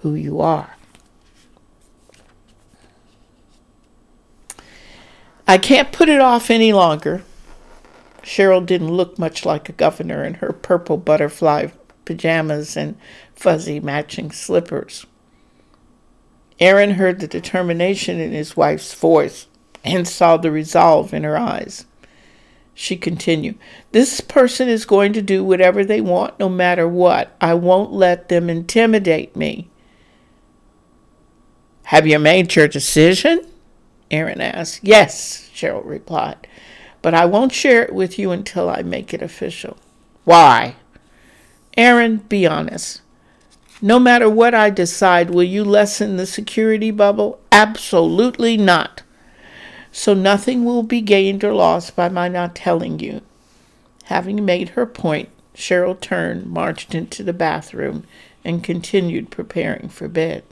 who 0.00 0.14
you 0.14 0.40
are. 0.40 0.76
I 5.48 5.58
can't 5.58 5.90
put 5.90 6.08
it 6.08 6.20
off 6.20 6.48
any 6.48 6.72
longer. 6.72 7.24
Sheryl 8.22 8.64
didn't 8.64 8.92
look 8.92 9.18
much 9.18 9.44
like 9.44 9.68
a 9.68 9.72
governor 9.72 10.22
in 10.22 10.34
her 10.34 10.52
purple 10.52 10.96
butterfly 10.96 11.66
pajamas 12.04 12.76
and 12.76 12.96
fuzzy 13.34 13.80
matching 13.80 14.30
slippers. 14.30 15.06
Aaron 16.58 16.92
heard 16.92 17.20
the 17.20 17.26
determination 17.26 18.20
in 18.20 18.32
his 18.32 18.56
wife's 18.56 18.94
voice 18.94 19.46
and 19.84 20.06
saw 20.06 20.36
the 20.36 20.50
resolve 20.50 21.12
in 21.12 21.24
her 21.24 21.36
eyes. 21.36 21.86
She 22.74 22.96
continued, 22.96 23.58
This 23.90 24.20
person 24.20 24.68
is 24.68 24.84
going 24.84 25.12
to 25.12 25.22
do 25.22 25.44
whatever 25.44 25.84
they 25.84 26.00
want, 26.00 26.38
no 26.38 26.48
matter 26.48 26.88
what. 26.88 27.36
I 27.40 27.54
won't 27.54 27.92
let 27.92 28.28
them 28.28 28.48
intimidate 28.48 29.36
me. 29.36 29.68
Have 31.84 32.06
you 32.06 32.18
made 32.18 32.54
your 32.54 32.68
decision? 32.68 33.46
Aaron 34.10 34.40
asked. 34.40 34.80
Yes, 34.82 35.50
Sheryl 35.54 35.84
replied, 35.84 36.46
but 37.02 37.12
I 37.12 37.26
won't 37.26 37.52
share 37.52 37.82
it 37.82 37.94
with 37.94 38.18
you 38.18 38.30
until 38.30 38.70
I 38.70 38.82
make 38.82 39.12
it 39.12 39.20
official. 39.20 39.76
Why? 40.24 40.76
Aaron, 41.76 42.18
be 42.18 42.46
honest. 42.46 43.01
No 43.84 43.98
matter 43.98 44.30
what 44.30 44.54
I 44.54 44.70
decide, 44.70 45.30
will 45.30 45.42
you 45.42 45.64
lessen 45.64 46.16
the 46.16 46.24
security 46.26 46.92
bubble? 46.92 47.40
Absolutely 47.50 48.56
not. 48.56 49.02
so 49.92 50.14
nothing 50.14 50.64
will 50.64 50.82
be 50.82 51.02
gained 51.02 51.44
or 51.44 51.52
lost 51.52 51.94
by 51.94 52.08
my 52.08 52.26
not 52.26 52.54
telling 52.54 52.98
you. 52.98 53.20
Having 54.04 54.44
made 54.44 54.70
her 54.70 54.86
point, 54.86 55.28
Sheryl 55.54 56.00
turned, 56.00 56.46
marched 56.46 56.94
into 56.94 57.22
the 57.22 57.34
bathroom, 57.34 58.04
and 58.44 58.64
continued 58.64 59.30
preparing 59.30 59.90
for 59.90 60.08
bed. 60.08 60.42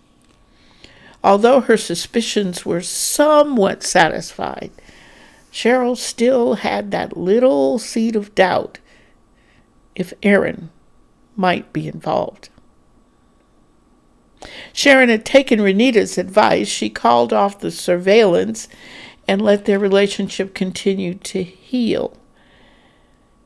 Although 1.24 1.62
her 1.62 1.76
suspicions 1.76 2.66
were 2.66 2.82
somewhat 2.82 3.82
satisfied, 3.82 4.70
Sheryl 5.50 5.96
still 5.96 6.54
had 6.54 6.90
that 6.90 7.16
little 7.16 7.78
seed 7.78 8.14
of 8.14 8.34
doubt 8.34 8.78
if 9.94 10.12
Aaron 10.22 10.70
might 11.34 11.72
be 11.72 11.88
involved. 11.88 12.50
Sharon 14.72 15.08
had 15.08 15.24
taken 15.24 15.60
Renita's 15.60 16.16
advice. 16.16 16.68
She 16.68 16.88
called 16.90 17.32
off 17.32 17.58
the 17.58 17.70
surveillance 17.70 18.68
and 19.28 19.42
let 19.42 19.64
their 19.64 19.78
relationship 19.78 20.54
continue 20.54 21.14
to 21.14 21.42
heal. 21.42 22.16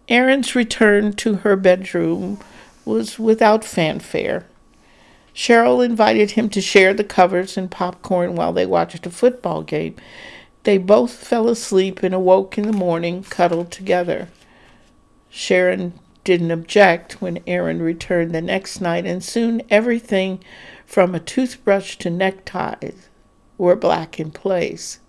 Aaron's 0.09 0.55
return 0.55 1.13
to 1.15 1.37
her 1.37 1.57
bedroom 1.57 2.39
was 2.85 3.19
without 3.19 3.65
fanfare. 3.65 4.47
Sheryl 5.35 5.85
invited 5.85 6.33
him 6.33 6.49
to 6.51 6.61
share 6.61 6.95
the 6.95 7.05
covers 7.05 7.57
and 7.57 7.71
popcorn 7.71 8.37
while 8.37 8.53
they 8.53 8.67
watched 8.67 9.07
a 9.07 9.11
football 9.11 9.63
game. 9.63 9.97
They 10.63 10.79
both 10.79 11.13
fell 11.13 11.49
asleep 11.49 12.03
and 12.03 12.15
awoke 12.15 12.57
in 12.57 12.67
the 12.67 12.73
morning, 12.73 13.25
cuddled 13.25 13.71
together. 13.71 14.29
Sharon 15.29 15.93
didn't 16.23 16.53
object 16.53 17.21
when 17.21 17.41
Aaron 17.47 17.83
returned 17.83 18.33
the 18.33 18.41
next 18.41 18.81
night, 18.81 19.05
and 19.05 19.23
soon 19.23 19.63
everything 19.69 20.43
from 20.87 21.15
a 21.15 21.21
toothbrush 21.21 21.97
to 21.97 22.11
neckties 22.11 23.09
were 23.59 23.77
black 23.77 24.19
in 24.19 24.31
place. 24.31 25.01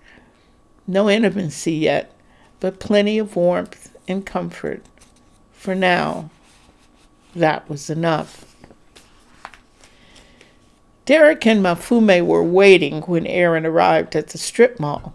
No 0.87 1.09
intimacy 1.09 1.73
yet, 1.73 2.11
but 2.59 2.79
plenty 2.79 3.17
of 3.17 3.35
warmth 3.35 3.95
and 4.07 4.25
comfort. 4.25 4.83
For 5.53 5.75
now, 5.75 6.29
that 7.35 7.67
was 7.69 7.89
enough. 7.89 8.55
Derek 11.05 11.45
and 11.45 11.61
Mafume 11.63 12.25
were 12.25 12.43
waiting 12.43 13.01
when 13.03 13.27
Aaron 13.27 13.65
arrived 13.65 14.15
at 14.15 14.29
the 14.29 14.37
strip 14.37 14.79
mall. 14.79 15.13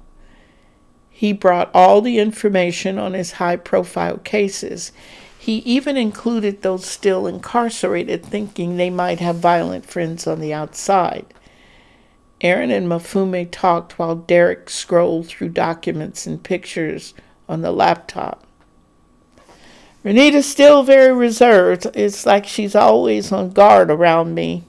He 1.11 1.33
brought 1.33 1.71
all 1.75 2.01
the 2.01 2.19
information 2.19 2.99
on 2.99 3.13
his 3.13 3.33
high 3.33 3.57
profile 3.57 4.19
cases. 4.19 4.93
He 5.41 5.61
even 5.61 5.97
included 5.97 6.61
those 6.61 6.85
still 6.85 7.27
incarcerated, 7.27 8.23
thinking 8.23 8.77
they 8.77 8.91
might 8.91 9.21
have 9.21 9.37
violent 9.37 9.87
friends 9.87 10.27
on 10.27 10.39
the 10.39 10.53
outside. 10.53 11.33
Aaron 12.43 12.71
and 12.71 12.87
Mafume 12.87 13.49
talked 13.51 13.99
while 13.99 14.17
Derek 14.17 14.69
scrolled 14.69 15.29
through 15.29 15.49
documents 15.49 16.27
and 16.27 16.43
pictures 16.43 17.15
on 17.49 17.63
the 17.63 17.73
laptop. 17.73 18.47
Renita's 20.05 20.45
still 20.45 20.83
very 20.83 21.11
reserved. 21.11 21.87
It's 21.95 22.27
like 22.27 22.45
she's 22.45 22.75
always 22.75 23.33
on 23.33 23.49
guard 23.49 23.91
around 23.91 24.35
me. 24.35 24.65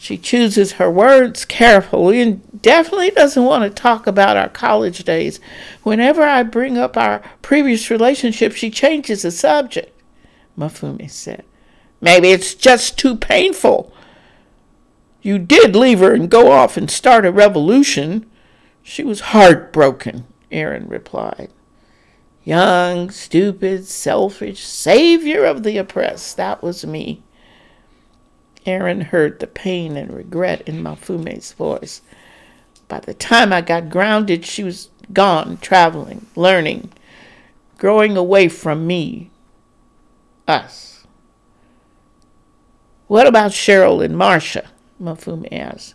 She 0.00 0.16
chooses 0.16 0.72
her 0.72 0.88
words 0.88 1.44
carefully 1.44 2.20
and 2.20 2.62
definitely 2.62 3.10
doesn't 3.10 3.44
want 3.44 3.64
to 3.64 3.70
talk 3.70 4.06
about 4.06 4.36
our 4.36 4.48
college 4.48 5.02
days. 5.02 5.40
Whenever 5.82 6.22
I 6.22 6.44
bring 6.44 6.78
up 6.78 6.96
our 6.96 7.20
previous 7.42 7.90
relationship, 7.90 8.52
she 8.52 8.70
changes 8.70 9.22
the 9.22 9.32
subject, 9.32 10.00
Mafume 10.56 11.10
said. 11.10 11.44
Maybe 12.00 12.30
it's 12.30 12.54
just 12.54 12.96
too 12.96 13.16
painful. 13.16 13.92
You 15.20 15.36
did 15.36 15.74
leave 15.74 15.98
her 15.98 16.14
and 16.14 16.30
go 16.30 16.52
off 16.52 16.76
and 16.76 16.88
start 16.88 17.26
a 17.26 17.32
revolution. 17.32 18.24
She 18.84 19.02
was 19.02 19.20
heartbroken, 19.20 20.26
Aaron 20.52 20.88
replied. 20.88 21.50
Young, 22.44 23.10
stupid, 23.10 23.84
selfish, 23.84 24.64
savior 24.64 25.44
of 25.44 25.64
the 25.64 25.76
oppressed. 25.76 26.36
That 26.36 26.62
was 26.62 26.86
me. 26.86 27.24
Aaron 28.68 29.00
heard 29.00 29.40
the 29.40 29.46
pain 29.46 29.96
and 29.96 30.12
regret 30.12 30.60
in 30.68 30.82
Mafume's 30.82 31.52
voice. 31.52 32.02
By 32.86 33.00
the 33.00 33.14
time 33.14 33.52
I 33.52 33.62
got 33.62 33.90
grounded, 33.90 34.44
she 34.44 34.62
was 34.62 34.90
gone, 35.12 35.56
traveling, 35.58 36.26
learning, 36.36 36.92
growing 37.78 38.16
away 38.16 38.48
from 38.48 38.86
me, 38.86 39.30
us. 40.46 41.06
What 43.06 43.26
about 43.26 43.52
Sheryl 43.52 44.04
and 44.04 44.16
Marcia? 44.16 44.68
Mafume 45.00 45.48
asked. 45.50 45.94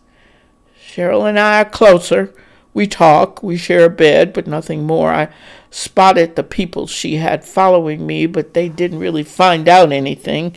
Sheryl 0.79 1.29
and 1.29 1.39
I 1.39 1.61
are 1.61 1.69
closer. 1.69 2.33
We 2.73 2.87
talk, 2.87 3.43
we 3.43 3.55
share 3.55 3.85
a 3.85 3.89
bed, 3.89 4.33
but 4.33 4.47
nothing 4.47 4.83
more. 4.85 5.11
I 5.11 5.31
spotted 5.69 6.35
the 6.35 6.43
people 6.43 6.87
she 6.87 7.17
had 7.17 7.45
following 7.45 8.07
me, 8.07 8.25
but 8.25 8.55
they 8.55 8.67
didn't 8.67 8.99
really 8.99 9.23
find 9.23 9.69
out 9.69 9.91
anything. 9.91 10.55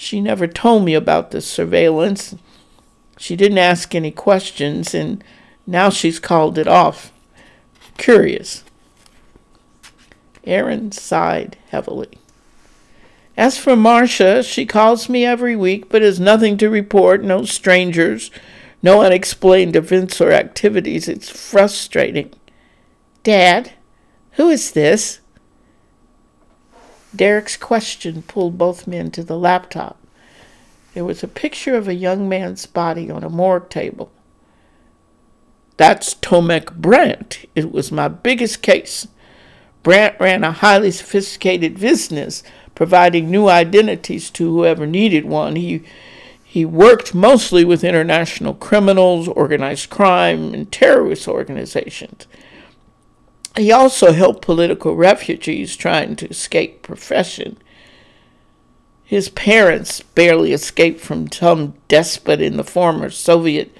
She 0.00 0.20
never 0.20 0.46
told 0.46 0.84
me 0.84 0.94
about 0.94 1.32
the 1.32 1.40
surveillance. 1.40 2.36
She 3.18 3.34
didn't 3.34 3.58
ask 3.58 3.96
any 3.96 4.12
questions, 4.12 4.94
and 4.94 5.24
now 5.66 5.90
she's 5.90 6.20
called 6.20 6.56
it 6.56 6.68
off. 6.68 7.12
Curious. 7.96 8.62
Aaron 10.44 10.92
sighed 10.92 11.56
heavily. 11.70 12.16
As 13.36 13.58
for 13.58 13.74
Marcia, 13.74 14.44
she 14.44 14.64
calls 14.64 15.08
me 15.08 15.24
every 15.24 15.56
week, 15.56 15.88
but 15.88 16.02
has 16.02 16.20
nothing 16.20 16.56
to 16.58 16.70
report, 16.70 17.24
no 17.24 17.44
strangers, 17.44 18.30
no 18.80 19.02
unexplained 19.02 19.74
events 19.74 20.20
or 20.20 20.30
activities. 20.30 21.08
It's 21.08 21.28
frustrating. 21.28 22.32
Dad, 23.24 23.72
who 24.34 24.48
is 24.48 24.70
this? 24.70 25.18
Derek's 27.14 27.56
question 27.56 28.22
pulled 28.22 28.58
both 28.58 28.86
men 28.86 29.10
to 29.12 29.22
the 29.22 29.38
laptop. 29.38 29.98
There 30.94 31.04
was 31.04 31.22
a 31.22 31.28
picture 31.28 31.74
of 31.74 31.88
a 31.88 31.94
young 31.94 32.28
man's 32.28 32.66
body 32.66 33.10
on 33.10 33.24
a 33.24 33.30
morgue 33.30 33.70
table. 33.70 34.10
That's 35.76 36.14
Tomek 36.14 36.74
Brandt. 36.74 37.46
It 37.54 37.72
was 37.72 37.92
my 37.92 38.08
biggest 38.08 38.62
case. 38.62 39.06
Brandt 39.82 40.18
ran 40.18 40.44
a 40.44 40.52
highly 40.52 40.90
sophisticated 40.90 41.78
business, 41.78 42.42
providing 42.74 43.30
new 43.30 43.48
identities 43.48 44.28
to 44.30 44.50
whoever 44.52 44.86
needed 44.86 45.24
one. 45.24 45.56
He 45.56 45.84
he 46.42 46.64
worked 46.64 47.14
mostly 47.14 47.62
with 47.62 47.84
international 47.84 48.54
criminals, 48.54 49.28
organized 49.28 49.90
crime, 49.90 50.54
and 50.54 50.72
terrorist 50.72 51.28
organizations. 51.28 52.26
He 53.58 53.72
also 53.72 54.12
helped 54.12 54.42
political 54.42 54.94
refugees 54.94 55.76
trying 55.76 56.14
to 56.16 56.28
escape 56.28 56.82
profession. 56.82 57.58
His 59.02 59.30
parents 59.30 60.00
barely 60.00 60.52
escaped 60.52 61.00
from 61.00 61.32
some 61.32 61.74
despot 61.88 62.40
in 62.40 62.56
the 62.56 62.62
former 62.62 63.10
Soviet 63.10 63.76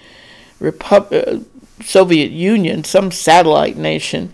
Repub- 0.59 1.13
uh, 1.13 1.41
Soviet 1.81 2.33
Union, 2.33 2.83
some 2.83 3.13
satellite 3.13 3.77
nation. 3.77 4.33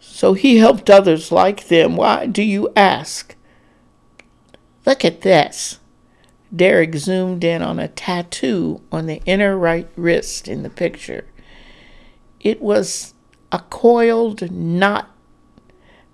So 0.00 0.32
he 0.32 0.56
helped 0.56 0.90
others 0.90 1.30
like 1.30 1.68
them. 1.68 1.94
Why 1.94 2.26
do 2.26 2.42
you 2.42 2.72
ask? 2.74 3.36
Look 4.84 5.04
at 5.04 5.20
this. 5.20 5.78
Derek 6.54 6.96
zoomed 6.96 7.44
in 7.44 7.62
on 7.62 7.78
a 7.78 7.86
tattoo 7.86 8.80
on 8.90 9.06
the 9.06 9.22
inner 9.24 9.56
right 9.56 9.88
wrist 9.94 10.48
in 10.48 10.64
the 10.64 10.70
picture. 10.70 11.26
It 12.40 12.60
was 12.60 13.14
a 13.52 13.58
coiled 13.70 14.50
knot 14.50 15.10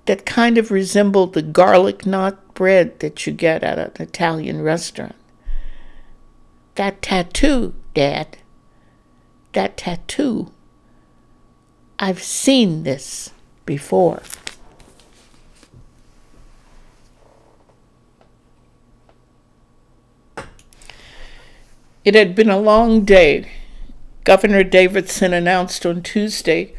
that 0.06 0.24
kind 0.24 0.56
of 0.56 0.70
resembled 0.70 1.34
the 1.34 1.42
garlic 1.42 2.06
knot 2.06 2.54
bread 2.54 2.98
that 3.00 3.26
you 3.26 3.32
get 3.32 3.62
at 3.62 3.78
an 3.78 4.02
Italian 4.02 4.62
restaurant. 4.62 5.14
That 6.76 7.02
tattoo, 7.02 7.74
Dad, 7.94 8.38
that 9.52 9.76
tattoo, 9.76 10.52
I've 11.98 12.22
seen 12.22 12.82
this 12.82 13.30
before. 13.64 14.22
It 22.04 22.14
had 22.14 22.36
been 22.36 22.50
a 22.50 22.58
long 22.58 23.04
day. 23.04 23.50
Governor 24.22 24.62
Davidson 24.62 25.32
announced 25.32 25.84
on 25.84 26.02
Tuesday 26.02 26.72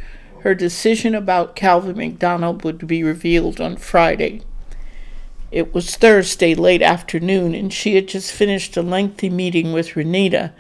her 0.48 0.56
decision 0.56 1.14
about 1.14 1.58
Calvin 1.58 1.98
McDonald 1.98 2.64
would 2.64 2.88
be 2.88 3.04
revealed 3.04 3.60
on 3.60 3.76
Friday. 3.76 4.42
It 5.52 5.74
was 5.74 5.98
Thursday 5.98 6.56
late 6.56 6.82
afternoon, 6.82 7.54
and 7.54 7.74
she 7.74 7.96
had 7.96 8.08
just 8.08 8.32
finished 8.32 8.78
a 8.78 8.82
lengthy 8.82 9.30
meeting 9.30 9.74
with 9.74 9.90
Renita, 9.90 10.54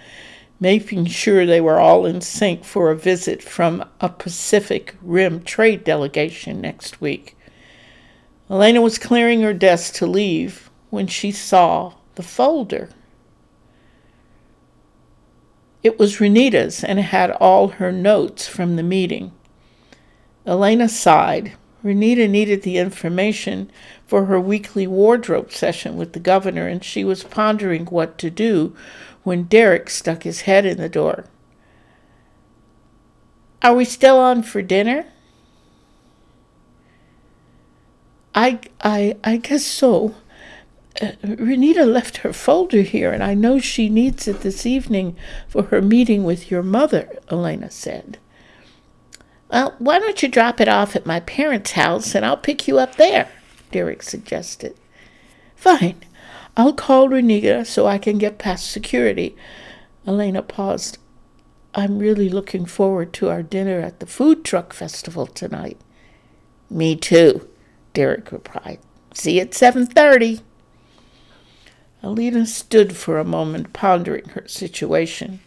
making 0.59 1.05
sure 1.05 1.45
they 1.45 1.61
were 1.61 1.79
all 1.79 2.05
in 2.05 2.19
sync 2.19 2.65
for 2.65 2.91
a 2.91 2.97
visit 2.97 3.41
from 3.41 3.81
a 4.01 4.09
Pacific 4.09 4.97
Rim 5.01 5.41
trade 5.41 5.85
delegation 5.85 6.59
next 6.59 6.99
week. 6.99 7.37
Elena 8.49 8.81
was 8.81 8.99
clearing 8.99 9.41
her 9.43 9.53
desk 9.53 9.93
to 9.93 10.05
leave 10.05 10.69
when 10.89 11.07
she 11.07 11.31
saw 11.31 11.93
the 12.15 12.23
folder. 12.23 12.89
It 15.81 15.97
was 15.97 16.19
Renita's 16.19 16.83
and 16.83 16.99
had 16.99 17.31
all 17.31 17.69
her 17.69 17.93
notes 17.93 18.49
from 18.49 18.75
the 18.75 18.83
meeting. 18.83 19.31
Elena 20.47 20.87
sighed. 20.87 21.53
Renita 21.83 22.29
needed 22.29 22.63
the 22.63 22.77
information 22.77 23.69
for 24.07 24.25
her 24.25 24.39
weekly 24.39 24.87
wardrobe 24.87 25.51
session 25.51 25.97
with 25.97 26.13
the 26.13 26.19
governor, 26.19 26.67
and 26.67 26.83
she 26.83 27.03
was 27.03 27.23
pondering 27.23 27.85
what 27.85 28.17
to 28.17 28.29
do 28.29 28.75
when 29.23 29.43
Derek 29.43 29.89
stuck 29.89 30.23
his 30.23 30.41
head 30.41 30.65
in 30.65 30.77
the 30.77 30.89
door. 30.89 31.25
Are 33.61 33.75
we 33.75 33.85
still 33.85 34.17
on 34.17 34.43
for 34.43 34.61
dinner? 34.61 35.05
I, 38.33 38.59
I, 38.81 39.17
I 39.23 39.37
guess 39.37 39.65
so. 39.65 40.15
Uh, 41.01 41.11
Renita 41.23 41.85
left 41.85 42.17
her 42.17 42.31
folder 42.33 42.81
here, 42.81 43.11
and 43.11 43.23
I 43.23 43.33
know 43.33 43.59
she 43.59 43.89
needs 43.89 44.27
it 44.27 44.41
this 44.41 44.65
evening 44.65 45.15
for 45.47 45.63
her 45.63 45.81
meeting 45.81 46.23
with 46.23 46.49
your 46.49 46.63
mother, 46.63 47.19
Elena 47.29 47.69
said. 47.69 48.19
Well, 49.49 49.75
why 49.79 49.99
don't 49.99 50.21
you 50.21 50.29
drop 50.29 50.59
it 50.59 50.67
off 50.67 50.95
at 50.95 51.05
my 51.05 51.21
parents' 51.21 51.71
house 51.71 52.13
and 52.13 52.25
I'll 52.25 52.37
pick 52.37 52.67
you 52.67 52.79
up 52.79 52.95
there? 52.95 53.29
Derek 53.71 54.03
suggested. 54.03 54.75
Fine. 55.55 56.03
I'll 56.55 56.73
call 56.73 57.07
Renita 57.07 57.65
so 57.65 57.85
I 57.85 57.97
can 57.97 58.17
get 58.17 58.39
past 58.39 58.69
security. 58.69 59.35
Elena 60.05 60.41
paused. 60.41 60.97
I'm 61.75 61.99
really 61.99 62.29
looking 62.29 62.65
forward 62.65 63.13
to 63.13 63.29
our 63.29 63.43
dinner 63.43 63.79
at 63.79 63.99
the 63.99 64.05
food 64.05 64.43
truck 64.43 64.73
festival 64.73 65.27
tonight. 65.27 65.77
Me 66.69 66.95
too, 66.95 67.47
Derek 67.93 68.31
replied. 68.31 68.79
See 69.13 69.35
you 69.35 69.41
at 69.41 69.51
7:30. 69.51 70.41
Elena 72.03 72.45
stood 72.45 72.95
for 72.95 73.19
a 73.19 73.23
moment 73.23 73.73
pondering 73.73 74.29
her 74.29 74.47
situation. 74.47 75.39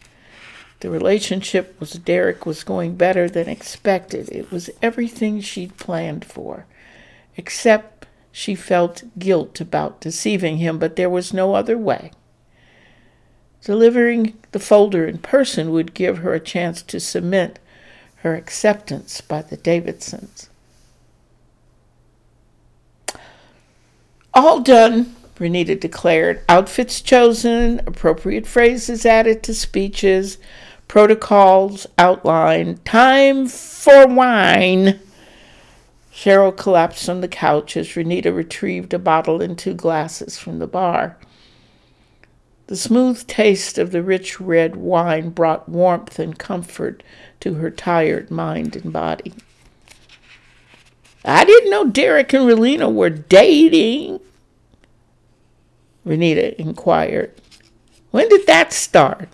The 0.81 0.91
relationship 0.91 1.79
with 1.79 2.05
Derek 2.05 2.47
was 2.47 2.65
going 2.65 2.97
better 2.97 3.29
than 3.29 3.49
expected. 3.49 4.31
It 4.31 4.51
was 4.51 4.71
everything 4.81 5.41
she'd 5.41 5.77
planned 5.77 6.25
for, 6.25 6.67
except 7.37 8.07
she 8.33 8.55
felt 8.55 9.03
guilt 9.19 9.61
about 9.61 10.01
deceiving 10.01 10.57
him, 10.57 10.79
but 10.79 10.97
there 10.97 11.11
was 11.11 11.35
no 11.35 11.55
other 11.55 11.77
way. 11.77 12.13
Delivering 13.63 14.39
the 14.53 14.59
folder 14.59 15.07
in 15.07 15.19
person 15.19 15.71
would 15.71 15.93
give 15.93 16.19
her 16.19 16.33
a 16.33 16.41
chance 16.41 16.81
to 16.83 16.99
submit 16.99 17.59
her 18.17 18.35
acceptance 18.35 19.21
by 19.21 19.43
the 19.43 19.59
Davidsons. 19.59 20.49
All 24.33 24.61
done, 24.61 25.15
Renita 25.37 25.79
declared. 25.79 26.43
Outfits 26.49 27.01
chosen, 27.01 27.81
appropriate 27.87 28.47
phrases 28.47 29.05
added 29.05 29.43
to 29.43 29.55
speeches, 29.55 30.39
protocols 30.91 31.87
outlined. 31.99 32.85
Time 32.85 33.47
for 33.47 34.09
wine. 34.09 34.99
Sheryl 36.13 36.57
collapsed 36.57 37.09
on 37.09 37.21
the 37.21 37.29
couch 37.29 37.77
as 37.77 37.91
Renita 37.91 38.35
retrieved 38.35 38.93
a 38.93 38.99
bottle 38.99 39.41
and 39.41 39.57
two 39.57 39.73
glasses 39.73 40.37
from 40.37 40.59
the 40.59 40.67
bar. 40.67 41.17
The 42.67 42.75
smooth 42.75 43.25
taste 43.29 43.79
of 43.79 43.93
the 43.93 44.03
rich 44.03 44.41
red 44.41 44.75
wine 44.75 45.31
brought 45.31 45.69
warmth 45.69 46.19
and 46.19 46.37
comfort 46.37 47.05
to 47.39 47.55
her 47.55 47.71
tired 47.71 48.29
mind 48.29 48.75
and 48.75 48.93
body. 48.93 49.33
I 51.25 51.45
didn't 51.45 51.71
know 51.71 51.87
Derek 51.87 52.33
and 52.33 52.51
Elena 52.51 52.91
were 52.91 53.11
dating, 53.11 54.19
Renita 56.05 56.57
inquired. 56.57 57.41
When 58.11 58.29
did 58.29 58.45
that 58.49 58.73
start? 58.73 59.29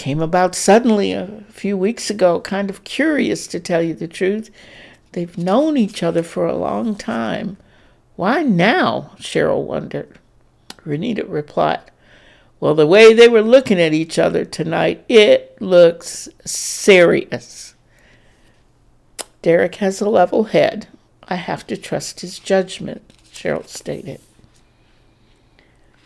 Came 0.00 0.22
about 0.22 0.54
suddenly 0.54 1.12
a 1.12 1.44
few 1.50 1.76
weeks 1.76 2.08
ago, 2.08 2.40
kind 2.40 2.70
of 2.70 2.84
curious 2.84 3.46
to 3.48 3.60
tell 3.60 3.82
you 3.82 3.92
the 3.92 4.08
truth. 4.08 4.50
They've 5.12 5.36
known 5.36 5.76
each 5.76 6.02
other 6.02 6.22
for 6.22 6.46
a 6.46 6.56
long 6.56 6.94
time. 6.94 7.58
Why 8.16 8.42
now? 8.42 9.10
Sheryl 9.18 9.62
wondered. 9.62 10.18
Renita 10.86 11.28
replied, 11.28 11.82
Well, 12.60 12.74
the 12.74 12.86
way 12.86 13.12
they 13.12 13.28
were 13.28 13.42
looking 13.42 13.78
at 13.78 13.92
each 13.92 14.18
other 14.18 14.46
tonight, 14.46 15.04
it 15.06 15.60
looks 15.60 16.30
serious. 16.46 17.74
Derek 19.42 19.74
has 19.74 20.00
a 20.00 20.08
level 20.08 20.44
head. 20.44 20.88
I 21.24 21.34
have 21.34 21.66
to 21.66 21.76
trust 21.76 22.22
his 22.22 22.38
judgment, 22.38 23.02
Sheryl 23.34 23.68
stated. 23.68 24.22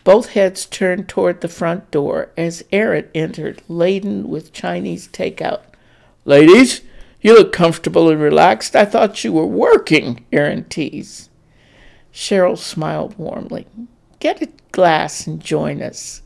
Both 0.05 0.33
heads 0.33 0.67
turned 0.67 1.09
toward 1.09 1.41
the 1.41 1.49
front 1.49 1.91
door 1.91 2.29
as 2.37 2.63
Aaron 2.71 3.09
entered, 3.15 3.63
laden 3.69 4.29
with 4.29 4.53
Chinese 4.53 5.09
takeout. 5.09 5.63
Ladies, 6.27 6.83
you 7.23 7.35
look 7.35 7.55
comfortable 7.55 8.11
and 8.11 8.21
relaxed. 8.21 8.77
I 8.77 8.85
thought 8.85 9.25
you 9.25 9.33
were 9.33 9.47
working, 9.47 10.27
Aaron 10.31 10.65
teased. 10.65 11.31
Sheryl 12.13 12.59
smiled 12.59 13.17
warmly. 13.19 13.67
Get 14.21 14.43
a 14.43 14.51
glass 14.73 15.27
and 15.27 15.41
join 15.41 15.83
us. 15.83 16.21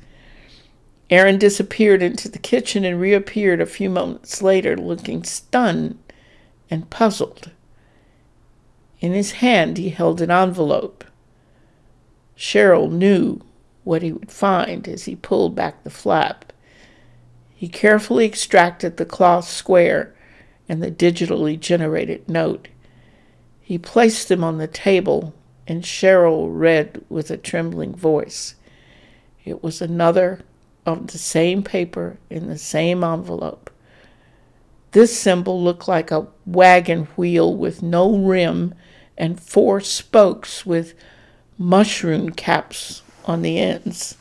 Aaron 1.09 1.39
disappeared 1.39 2.03
into 2.03 2.29
the 2.29 2.39
kitchen 2.39 2.85
and 2.85 3.01
reappeared 3.01 3.61
a 3.61 3.67
few 3.67 3.89
moments 3.89 4.43
later, 4.43 4.77
looking 4.77 5.23
stunned 5.23 5.99
and 6.69 6.91
puzzled. 6.91 7.53
In 9.01 9.13
his 9.13 9.33
hand, 9.33 9.79
he 9.79 9.91
held 9.91 10.21
an 10.21 10.33
envelope. 10.33 11.05
Sheryl 12.37 12.91
knew 12.91 13.41
what 13.89 14.03
he 14.03 14.13
would 14.13 14.31
find 14.31 14.87
as 14.87 15.07
he 15.07 15.17
pulled 15.17 15.55
back 15.55 15.83
the 15.83 15.89
flap. 15.89 16.53
He 17.55 17.69
carefully 17.69 18.27
extracted 18.27 18.99
the 18.99 19.07
cloth 19.07 19.49
square 19.49 20.15
and 20.69 20.83
the 20.83 20.91
digitally 20.91 21.59
generated 21.59 22.29
note. 22.29 22.69
He 23.63 23.79
placed 23.79 24.29
them 24.29 24.45
on 24.45 24.59
the 24.59 24.67
table, 24.67 25.33
and 25.67 25.85
Sheryl 25.85 26.49
read 26.51 27.03
with 27.09 27.31
a 27.31 27.39
trembling 27.39 27.95
voice. 27.95 28.57
It 29.47 29.63
was 29.63 29.81
another 29.81 30.43
of 30.85 31.07
the 31.07 31.17
same 31.17 31.63
paper 31.63 32.19
in 32.29 32.47
the 32.47 32.59
same 32.59 33.03
envelope. 33.03 33.71
This 34.91 35.19
symbol 35.19 35.63
looked 35.65 35.89
like 35.89 36.11
a 36.11 36.27
wagon 36.45 37.05
wheel 37.17 37.57
with 37.57 37.83
no 37.83 38.19
rim 38.19 38.75
and 39.17 39.41
four 39.41 39.81
spokes 39.81 40.67
with 40.67 40.93
mushroom 41.57 42.29
caps 42.29 43.01
on 43.29 43.43
the 43.43 43.59
ends. 43.59 44.17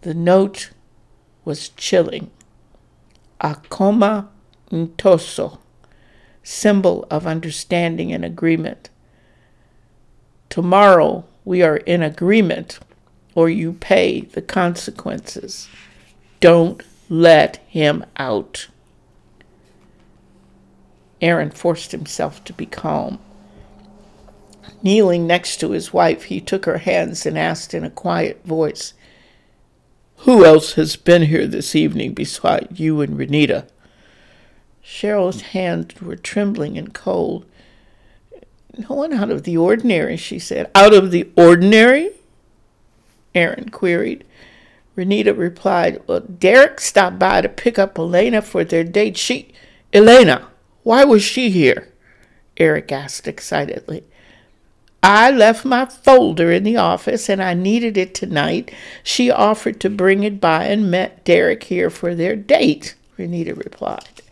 The 0.00 0.14
note 0.14 0.70
was 1.44 1.68
chilling. 1.70 2.30
Akoma 3.40 4.28
Ntoso, 4.70 5.58
symbol 6.42 7.06
of 7.10 7.26
understanding 7.26 8.12
and 8.12 8.24
agreement. 8.24 8.90
Tomorrow 10.48 11.24
we 11.44 11.62
are 11.62 11.76
in 11.78 12.02
agreement, 12.02 12.78
or 13.34 13.50
you 13.50 13.72
pay 13.72 14.22
the 14.22 14.42
consequences. 14.42 15.68
Don't 16.40 16.82
let 17.08 17.56
him 17.68 18.04
out. 18.16 18.68
Aaron 21.20 21.50
forced 21.50 21.92
himself 21.92 22.42
to 22.44 22.52
be 22.52 22.66
calm. 22.66 23.18
Kneeling 24.84 25.26
next 25.26 25.56
to 25.60 25.70
his 25.70 25.94
wife, 25.94 26.24
he 26.24 26.42
took 26.42 26.66
her 26.66 26.76
hands 26.76 27.24
and 27.24 27.38
asked 27.38 27.72
in 27.72 27.84
a 27.84 27.90
quiet 27.90 28.44
voice, 28.44 28.92
Who 30.18 30.44
else 30.44 30.74
has 30.74 30.94
been 30.96 31.22
here 31.22 31.46
this 31.46 31.74
evening 31.74 32.12
beside 32.12 32.78
you 32.78 33.00
and 33.00 33.18
Renita? 33.18 33.66
Sheryl's 34.84 35.40
hands 35.40 36.02
were 36.02 36.16
trembling 36.16 36.76
and 36.76 36.92
cold. 36.92 37.46
No 38.76 38.94
one 38.94 39.14
out 39.14 39.30
of 39.30 39.44
the 39.44 39.56
ordinary, 39.56 40.18
she 40.18 40.38
said. 40.38 40.70
Out 40.74 40.92
of 40.92 41.10
the 41.10 41.30
ordinary? 41.34 42.10
Aaron 43.34 43.70
queried. 43.70 44.22
Renita 44.98 45.34
replied, 45.34 46.02
Well, 46.06 46.20
Derek 46.20 46.78
stopped 46.78 47.18
by 47.18 47.40
to 47.40 47.48
pick 47.48 47.78
up 47.78 47.98
Elena 47.98 48.42
for 48.42 48.64
their 48.64 48.84
date. 48.84 49.16
She. 49.16 49.54
Elena, 49.94 50.48
why 50.82 51.04
was 51.04 51.22
she 51.22 51.48
here? 51.48 51.90
Eric 52.58 52.92
asked 52.92 53.26
excitedly. 53.26 54.04
I 55.06 55.30
left 55.30 55.66
my 55.66 55.84
folder 55.84 56.50
in 56.50 56.62
the 56.62 56.78
office 56.78 57.28
and 57.28 57.42
I 57.42 57.52
needed 57.52 57.98
it 57.98 58.14
tonight. 58.14 58.72
She 59.02 59.30
offered 59.30 59.78
to 59.80 59.90
bring 59.90 60.22
it 60.22 60.40
by 60.40 60.64
and 60.64 60.90
met 60.90 61.22
Derek 61.26 61.64
here 61.64 61.90
for 61.90 62.14
their 62.14 62.34
date, 62.34 62.94
Renita 63.18 63.54
replied. 63.54 64.22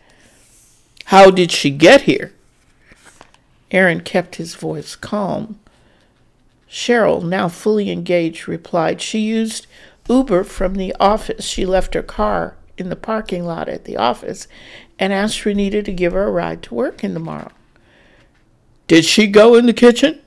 How 1.05 1.29
did 1.29 1.51
she 1.51 1.69
get 1.69 2.01
here? 2.01 2.33
Aaron 3.69 4.01
kept 4.01 4.37
his 4.37 4.55
voice 4.55 4.95
calm. 4.95 5.59
Sheryl, 6.67 7.23
now 7.23 7.49
fully 7.49 7.91
engaged, 7.91 8.47
replied 8.47 8.99
she 8.99 9.19
used 9.19 9.67
Uber 10.09 10.43
from 10.43 10.73
the 10.73 10.95
office. 10.99 11.45
She 11.45 11.67
left 11.67 11.93
her 11.93 12.01
car 12.01 12.55
in 12.79 12.89
the 12.89 12.95
parking 12.95 13.45
lot 13.45 13.69
at 13.69 13.85
the 13.85 13.97
office 13.97 14.47
and 14.97 15.13
asked 15.13 15.41
Renita 15.41 15.85
to 15.85 15.93
give 15.93 16.13
her 16.13 16.23
a 16.23 16.31
ride 16.31 16.63
to 16.63 16.73
work 16.73 17.03
in 17.03 17.13
the 17.13 17.19
morrow. 17.19 17.51
Did 18.87 19.05
she 19.05 19.27
go 19.27 19.53
in 19.53 19.67
the 19.67 19.73
kitchen? 19.73 20.19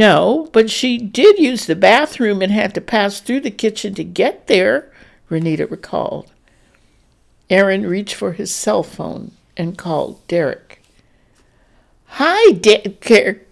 No, 0.00 0.48
but 0.54 0.70
she 0.70 0.96
did 0.96 1.38
use 1.38 1.66
the 1.66 1.76
bathroom 1.76 2.40
and 2.40 2.50
had 2.50 2.72
to 2.72 2.80
pass 2.80 3.20
through 3.20 3.40
the 3.40 3.50
kitchen 3.50 3.94
to 3.96 4.02
get 4.02 4.46
there, 4.46 4.90
Renita 5.30 5.70
recalled. 5.70 6.32
Aaron 7.50 7.86
reached 7.86 8.14
for 8.14 8.32
his 8.32 8.50
cell 8.50 8.82
phone 8.82 9.32
and 9.58 9.76
called 9.76 10.26
Derek. 10.26 10.80
Hi, 12.06 12.52
Derek. 12.52 13.46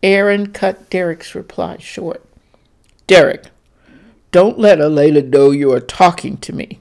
Aaron 0.00 0.52
cut 0.52 0.88
Derek's 0.88 1.34
reply 1.34 1.78
short. 1.78 2.24
Derek, 3.08 3.46
don't 4.30 4.56
let 4.56 4.80
Elena 4.80 5.22
know 5.22 5.50
you 5.50 5.72
are 5.72 5.80
talking 5.80 6.36
to 6.36 6.52
me. 6.52 6.78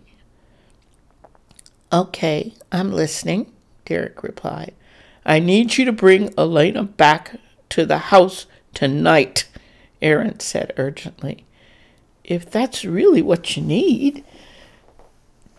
Okay, 1.91 2.53
I'm 2.71 2.93
listening, 2.93 3.51
Derek 3.83 4.21
replied. 4.21 4.75
I 5.25 5.39
need 5.39 5.75
you 5.75 5.85
to 5.85 5.91
bring 5.91 6.35
Elena 6.37 6.83
back 6.83 7.39
to 7.69 7.83
the 7.83 7.97
house 7.97 8.45
tonight, 8.77 9.45
Aaron 10.03 10.39
said 10.39 10.71
urgently. 10.77 11.43
If 12.23 12.47
that's 12.47 12.85
really 12.85 13.23
what 13.23 13.57
you 13.57 13.63
need. 13.63 14.23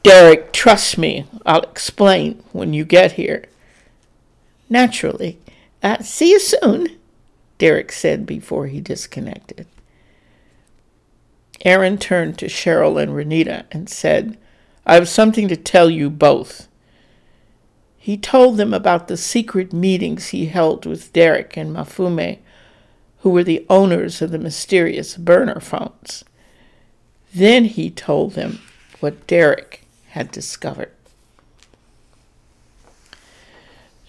Derek, 0.04 0.52
trust 0.52 0.96
me. 0.96 1.26
I'll 1.44 1.62
explain 1.62 2.44
when 2.52 2.72
you 2.72 2.84
get 2.84 3.12
here. 3.14 3.46
Naturally. 4.70 5.36
Uh, 5.82 5.98
see 5.98 6.30
you 6.30 6.38
soon, 6.38 6.96
Derek 7.58 7.90
said 7.90 8.24
before 8.24 8.68
he 8.68 8.80
disconnected. 8.80 9.66
Aaron 11.64 11.98
turned 11.98 12.38
to 12.38 12.46
Sheryl 12.46 13.02
and 13.02 13.10
Renita 13.10 13.64
and 13.72 13.88
said, 13.88 14.38
I 14.86 14.94
have 14.94 15.08
something 15.08 15.48
to 15.48 15.56
tell 15.56 15.90
you 15.90 16.08
both. 16.08 16.68
He 17.96 18.16
told 18.16 18.58
them 18.58 18.72
about 18.72 19.08
the 19.08 19.16
secret 19.16 19.72
meetings 19.72 20.28
he 20.28 20.46
held 20.46 20.86
with 20.86 21.12
Derek 21.12 21.56
and 21.56 21.74
Mafume, 21.74 22.38
who 23.20 23.30
were 23.30 23.44
the 23.44 23.66
owners 23.68 24.22
of 24.22 24.30
the 24.30 24.38
mysterious 24.38 25.16
burner 25.16 25.60
phones. 25.60 26.24
Then 27.34 27.64
he 27.64 27.90
told 27.90 28.32
them 28.32 28.60
what 29.00 29.26
Derek 29.26 29.84
had 30.08 30.30
discovered. 30.30 30.90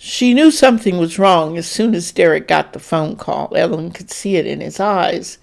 She 0.02 0.34
knew 0.34 0.50
something 0.50 0.98
was 0.98 1.19
wrong 1.19 1.58
as 1.58 1.67
soon 1.67 1.93
as 1.93 2.13
Derek 2.13 2.48
got 2.48 2.72
the 2.72 2.80
phone 2.80 3.17
call. 3.17 3.54
Elena 3.54 3.91
could 3.91 4.10
see 4.10 4.38
it 4.38 4.48
in 4.48 4.62
his 4.62 4.80
eyes. 4.80 5.38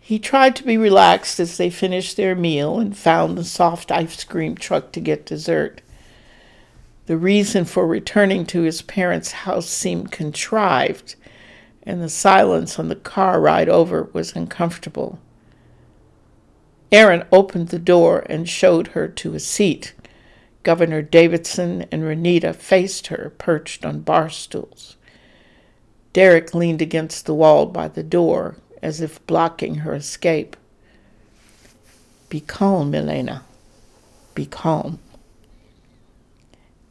He 0.00 0.18
tried 0.18 0.56
to 0.56 0.64
be 0.64 0.78
relaxed 0.78 1.38
as 1.38 1.56
they 1.56 1.68
finished 1.68 2.16
their 2.16 2.34
meal 2.34 2.78
and 2.78 2.96
found 2.96 3.36
the 3.36 3.44
soft 3.44 3.92
ice 3.92 4.24
cream 4.24 4.54
truck 4.54 4.92
to 4.92 5.00
get 5.00 5.26
dessert. 5.26 5.82
The 7.06 7.18
reason 7.18 7.66
for 7.66 7.86
returning 7.86 8.46
to 8.46 8.62
his 8.62 8.80
parents' 8.80 9.32
house 9.32 9.68
seemed 9.68 10.10
contrived, 10.10 11.16
and 11.86 12.02
the 12.02 12.08
silence 12.08 12.78
on 12.78 12.88
the 12.88 12.96
car 12.96 13.40
ride 13.40 13.68
over 13.68 14.08
was 14.12 14.34
uncomfortable. 14.34 15.18
Aaron 16.90 17.24
opened 17.32 17.68
the 17.68 17.78
door 17.78 18.24
and 18.28 18.48
showed 18.48 18.88
her 18.88 19.08
to 19.08 19.34
a 19.34 19.40
seat. 19.40 19.94
Governor 20.62 21.02
Davidson 21.02 21.86
and 21.90 22.02
Renita 22.02 22.54
faced 22.54 23.08
her, 23.08 23.32
perched 23.36 23.84
on 23.84 24.00
bar 24.00 24.30
stools. 24.30 24.96
Derek 26.12 26.54
leaned 26.54 26.80
against 26.80 27.26
the 27.26 27.34
wall 27.34 27.66
by 27.66 27.88
the 27.88 28.04
door, 28.04 28.56
as 28.80 29.00
if 29.00 29.24
blocking 29.26 29.76
her 29.76 29.94
escape. 29.94 30.56
Be 32.28 32.40
calm, 32.40 32.94
Elena. 32.94 33.44
Be 34.34 34.46
calm. 34.46 35.00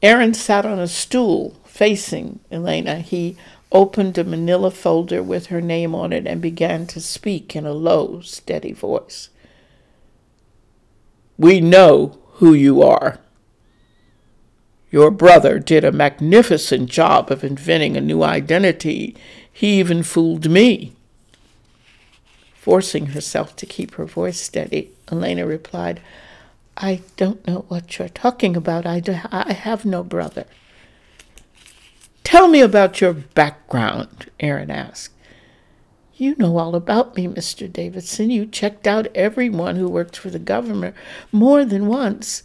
Aaron 0.02 0.34
sat 0.34 0.66
on 0.66 0.80
a 0.80 0.88
stool 0.88 1.56
facing 1.64 2.42
Elena. 2.52 3.00
He 3.00 3.38
opened 3.74 4.18
a 4.18 4.24
manila 4.24 4.72
folder 4.72 5.22
with 5.22 5.48
her 5.48 5.60
name 5.60 5.94
on 5.96 6.14
it 6.14 6.28
and 6.28 6.42
began 6.42 6.86
to 6.88 7.02
speak 7.02 7.56
in 7.56 7.66
a 7.66 7.74
low, 7.74 8.22
steady 8.22 8.72
voice. 8.72 9.30
We 11.38 11.60
know 11.60 12.20
who 12.34 12.54
you 12.54 12.84
are. 12.84 13.20
Your 14.92 15.10
brother 15.10 15.58
did 15.58 15.84
a 15.84 15.92
magnificent 15.92 16.88
job 16.88 17.32
of 17.32 17.44
inventing 17.44 17.98
a 17.98 18.02
new 18.02 18.22
identity. 18.22 19.16
He 19.52 19.80
even 19.80 20.04
fooled 20.04 20.48
me. 20.48 20.94
Forcing 22.54 23.08
herself 23.08 23.56
to 23.56 23.66
keep 23.66 23.96
her 23.96 24.06
voice 24.06 24.40
steady, 24.40 24.92
Elena 25.12 25.48
replied, 25.48 26.00
I 26.78 27.02
don't 27.18 27.46
know 27.48 27.66
what 27.68 27.98
you're 27.98 28.08
talking 28.08 28.56
about. 28.56 28.86
I, 28.86 29.02
I 29.32 29.54
have 29.54 29.84
no 29.84 30.04
brother. 30.04 30.46
Tell 32.34 32.48
me 32.48 32.62
about 32.62 33.00
your 33.00 33.14
background, 33.14 34.32
Aaron 34.40 34.72
asked. 34.72 35.14
You 36.16 36.36
know 36.38 36.58
all 36.58 36.74
about 36.74 37.16
me, 37.16 37.28
Mr. 37.28 37.72
Davidson. 37.72 38.32
You 38.32 38.48
checked 38.48 38.88
out 38.88 39.06
everyone 39.14 39.76
who 39.76 39.88
worked 39.88 40.18
for 40.18 40.32
the 40.32 40.40
government 40.40 40.96
more 41.32 41.64
than 41.64 41.86
once. 41.86 42.42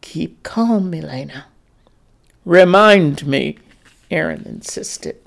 Keep 0.00 0.42
calm, 0.42 0.92
Elena. 0.92 1.46
Remind 2.44 3.24
me, 3.28 3.58
Aaron 4.10 4.42
insisted. 4.44 5.18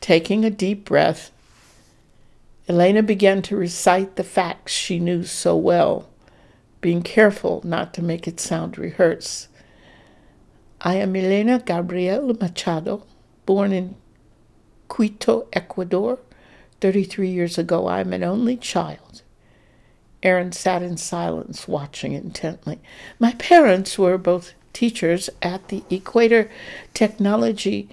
Taking 0.00 0.44
a 0.44 0.50
deep 0.50 0.84
breath, 0.84 1.30
Elena 2.68 3.04
began 3.04 3.40
to 3.42 3.56
recite 3.56 4.16
the 4.16 4.24
facts 4.24 4.72
she 4.72 4.98
knew 4.98 5.22
so 5.22 5.56
well, 5.56 6.08
being 6.80 7.02
careful 7.02 7.60
not 7.62 7.94
to 7.94 8.02
make 8.02 8.26
it 8.26 8.40
sound 8.40 8.78
rehearsed. 8.78 9.46
I 10.84 10.96
am 10.96 11.14
Elena 11.14 11.60
Gabriel 11.60 12.34
Machado, 12.40 13.06
born 13.46 13.72
in 13.72 13.94
Quito, 14.88 15.46
Ecuador. 15.52 16.18
33 16.80 17.28
years 17.28 17.56
ago, 17.56 17.86
I 17.86 18.00
am 18.00 18.12
an 18.12 18.24
only 18.24 18.56
child. 18.56 19.22
Aaron 20.24 20.50
sat 20.50 20.82
in 20.82 20.96
silence, 20.96 21.68
watching 21.68 22.14
intently. 22.14 22.80
My 23.20 23.34
parents 23.34 23.96
were 23.96 24.18
both 24.18 24.54
teachers 24.72 25.30
at 25.40 25.68
the 25.68 25.84
Equator 25.88 26.50
Technology 26.94 27.88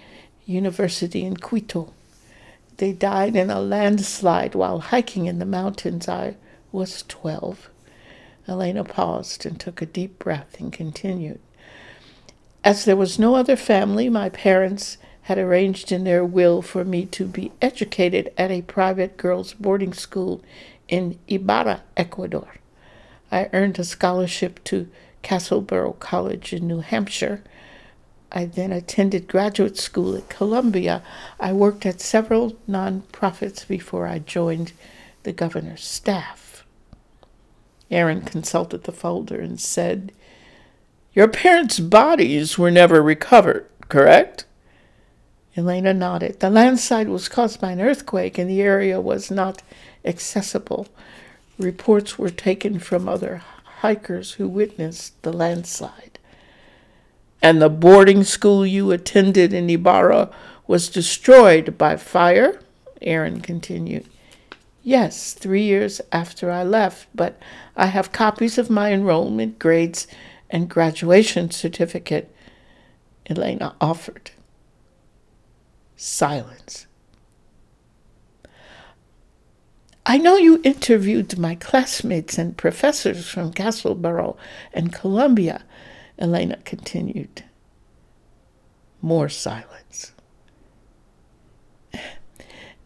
University 0.47 1.23
in 1.23 1.38
Quito. 1.38 1.93
They 2.78 2.91
died 2.91 3.36
in 3.36 3.52
a 3.52 3.62
landslide 3.62 4.56
while 4.56 4.80
hiking 4.80 5.28
in 5.28 5.38
the 5.38 5.45
mountains. 5.45 6.10
I 6.10 6.38
was 6.71 7.04
12. 7.08 7.69
Elena 8.47 8.84
paused 8.84 9.45
and 9.45 9.60
took 9.60 9.80
a 9.80 9.86
deep 9.86 10.17
breath 10.17 10.60
and 10.60 10.73
continued. 10.73 11.39
As 12.63 12.85
there 12.85 12.97
was 12.97 13.17
no 13.17 13.35
other 13.35 13.55
family, 13.55 14.09
my 14.09 14.29
parents 14.29 14.97
had 15.23 15.37
arranged 15.37 15.91
in 15.91 16.03
their 16.03 16.25
will 16.25 16.61
for 16.61 16.83
me 16.83 17.05
to 17.05 17.25
be 17.25 17.51
educated 17.61 18.31
at 18.37 18.51
a 18.51 18.63
private 18.63 19.15
girls' 19.15 19.53
boarding 19.53 19.93
school 19.93 20.41
in 20.87 21.19
Ibarra, 21.27 21.83
Ecuador. 21.95 22.55
I 23.31 23.49
earned 23.53 23.79
a 23.79 23.83
scholarship 23.83 24.63
to 24.65 24.89
Castleboro 25.23 25.99
College 25.99 26.51
in 26.51 26.67
New 26.67 26.79
Hampshire. 26.79 27.43
I 28.31 28.45
then 28.45 28.71
attended 28.71 29.27
graduate 29.27 29.77
school 29.77 30.15
at 30.15 30.29
Columbia. 30.29 31.03
I 31.39 31.53
worked 31.53 31.85
at 31.85 32.01
several 32.01 32.57
nonprofits 32.67 33.67
before 33.67 34.07
I 34.07 34.19
joined 34.19 34.73
the 35.23 35.31
governor's 35.31 35.83
staff. 35.83 36.65
Aaron 37.91 38.21
consulted 38.21 38.83
the 38.83 38.91
folder 38.91 39.39
and 39.39 39.59
said, 39.59 40.11
Your 41.19 41.27
parents' 41.27 41.82
bodies 41.82 42.58
were 42.58 42.71
never 42.71 43.03
recovered, 43.03 43.65
correct? 43.89 44.45
Elena 45.58 45.93
nodded. 45.93 46.39
The 46.39 46.49
landslide 46.49 47.10
was 47.10 47.27
caused 47.27 47.60
by 47.60 47.71
an 47.71 47.82
earthquake 47.82 48.38
and 48.38 48.49
the 48.49 48.62
area 48.62 49.01
was 49.01 49.29
not 49.29 49.62
accessible. 50.05 50.88
Reports 51.58 52.17
were 52.17 52.29
taken 52.29 52.79
from 52.79 53.10
other 53.10 53.41
hikers 53.82 54.36
who 54.36 54.47
witnessed 54.47 55.21
the 55.23 55.34
landslide. 55.34 56.19
And 57.41 57.62
the 57.62 57.67
boarding 57.67 58.23
school 58.23 58.65
you 58.65 58.89
attended 58.91 59.51
in 59.53 59.69
Ibarra 59.69 60.29
was 60.67 60.88
destroyed 60.88 61.77
by 61.77 61.97
fire? 61.97 62.62
Aaron 63.01 63.41
continued. 63.41 64.05
Yes, 64.84 65.34
three 65.34 65.63
years 65.63 65.99
after 66.13 66.49
I 66.49 66.63
left, 66.63 67.08
but 67.13 67.38
I 67.75 67.88
have 67.88 68.13
copies 68.13 68.58
of 68.58 68.69
my 68.69 68.93
enrollment 68.93 69.60
grades 69.60 70.08
and 70.49 70.69
graduation 70.69 71.51
certificate, 71.51 72.33
Elena 73.29 73.75
offered. 73.79 74.31
Silence. 75.95 76.88
I 80.05 80.17
know 80.17 80.38
you 80.38 80.59
interviewed 80.63 81.38
my 81.38 81.53
classmates 81.55 82.38
and 82.39 82.57
professors 82.57 83.27
from 83.29 83.53
Castleboro 83.53 84.38
and 84.73 84.91
Columbia, 84.91 85.63
Elena 86.17 86.57
continued. 86.65 87.43
More 89.01 89.29
silence. 89.29 90.13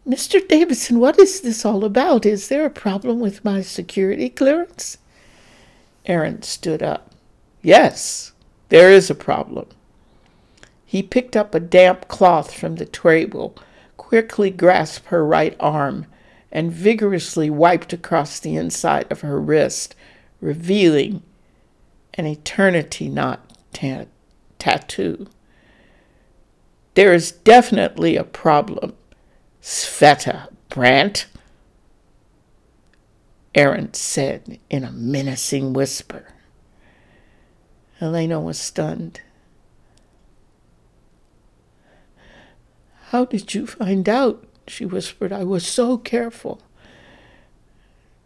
Mr. 0.06 0.46
Davidson, 0.46 0.98
what 0.98 1.18
is 1.18 1.40
this 1.40 1.64
all 1.64 1.82
about? 1.82 2.26
Is 2.26 2.48
there 2.48 2.66
a 2.66 2.70
problem 2.70 3.20
with 3.20 3.42
my 3.42 3.62
security 3.62 4.28
clearance? 4.28 4.98
Aaron 6.04 6.42
stood 6.42 6.82
up. 6.82 7.13
Yes, 7.64 8.32
there 8.68 8.90
is 8.90 9.08
a 9.08 9.14
problem. 9.14 9.66
He 10.84 11.02
picked 11.02 11.34
up 11.34 11.54
a 11.54 11.60
damp 11.60 12.08
cloth 12.08 12.52
from 12.52 12.76
the 12.76 12.84
table, 12.84 13.56
quickly 13.96 14.50
grasped 14.50 15.06
her 15.06 15.24
right 15.24 15.56
arm, 15.58 16.04
and 16.52 16.70
vigorously 16.70 17.48
wiped 17.48 17.94
across 17.94 18.38
the 18.38 18.54
inside 18.54 19.10
of 19.10 19.22
her 19.22 19.40
wrist, 19.40 19.94
revealing 20.42 21.22
an 22.12 22.26
eternity 22.26 23.08
knot 23.08 23.40
t- 23.72 24.08
tattoo. 24.58 25.26
There 26.92 27.14
is 27.14 27.32
definitely 27.32 28.14
a 28.14 28.24
problem, 28.24 28.92
Sveta 29.62 30.48
Brandt, 30.68 31.28
Aaron 33.54 33.94
said 33.94 34.58
in 34.68 34.84
a 34.84 34.92
menacing 34.92 35.72
whisper. 35.72 36.33
Elena 38.00 38.40
was 38.40 38.58
stunned. 38.58 39.20
How 43.08 43.24
did 43.24 43.54
you 43.54 43.66
find 43.66 44.08
out? 44.08 44.44
she 44.66 44.84
whispered. 44.84 45.32
I 45.32 45.44
was 45.44 45.66
so 45.66 45.98
careful. 45.98 46.60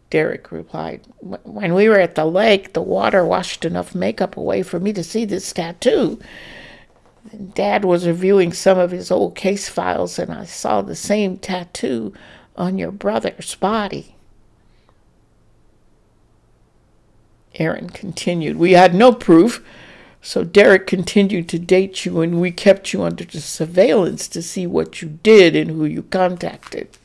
Derek 0.09 0.51
replied, 0.51 1.01
When 1.19 1.73
we 1.73 1.87
were 1.87 1.99
at 1.99 2.15
the 2.15 2.25
lake, 2.25 2.73
the 2.73 2.81
water 2.81 3.23
washed 3.23 3.65
enough 3.65 3.93
makeup 3.93 4.37
away 4.37 4.63
for 4.63 4.79
me 4.79 4.93
to 4.93 5.03
see 5.03 5.25
this 5.25 5.53
tattoo. 5.53 6.19
Dad 7.53 7.85
was 7.85 8.07
reviewing 8.07 8.53
some 8.53 8.79
of 8.79 8.91
his 8.91 9.11
old 9.11 9.35
case 9.35 9.69
files, 9.69 10.17
and 10.17 10.33
I 10.33 10.45
saw 10.45 10.81
the 10.81 10.95
same 10.95 11.37
tattoo 11.37 12.13
on 12.55 12.77
your 12.77 12.91
brother's 12.91 13.53
body. 13.55 14.15
Aaron 17.59 17.89
continued, 17.89 18.57
We 18.57 18.71
had 18.71 18.95
no 18.95 19.11
proof, 19.11 19.63
so 20.21 20.43
Derek 20.43 20.87
continued 20.87 21.47
to 21.49 21.59
date 21.59 22.05
you, 22.05 22.21
and 22.21 22.41
we 22.41 22.51
kept 22.51 22.93
you 22.93 23.03
under 23.03 23.29
surveillance 23.29 24.27
to 24.29 24.41
see 24.41 24.65
what 24.65 25.01
you 25.01 25.19
did 25.21 25.55
and 25.55 25.69
who 25.71 25.85
you 25.85 26.03
contacted. 26.03 26.97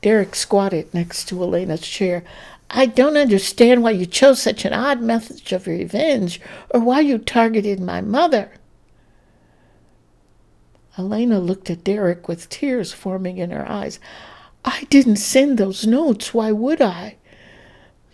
Derek 0.00 0.34
squatted 0.34 0.92
next 0.92 1.26
to 1.28 1.42
Elena's 1.42 1.82
chair. 1.82 2.24
I 2.68 2.86
don't 2.86 3.16
understand 3.16 3.82
why 3.82 3.92
you 3.92 4.06
chose 4.06 4.42
such 4.42 4.64
an 4.64 4.72
odd 4.72 5.00
method 5.00 5.52
of 5.52 5.66
revenge 5.66 6.40
or 6.70 6.80
why 6.80 7.00
you 7.00 7.18
targeted 7.18 7.78
my 7.78 8.00
mother. 8.00 8.50
Elena 10.98 11.38
looked 11.38 11.70
at 11.70 11.84
Derek 11.84 12.28
with 12.28 12.48
tears 12.48 12.92
forming 12.92 13.38
in 13.38 13.50
her 13.50 13.68
eyes. 13.70 14.00
I 14.64 14.84
didn't 14.90 15.16
send 15.16 15.58
those 15.58 15.86
notes. 15.86 16.34
Why 16.34 16.50
would 16.50 16.80
I? 16.80 17.16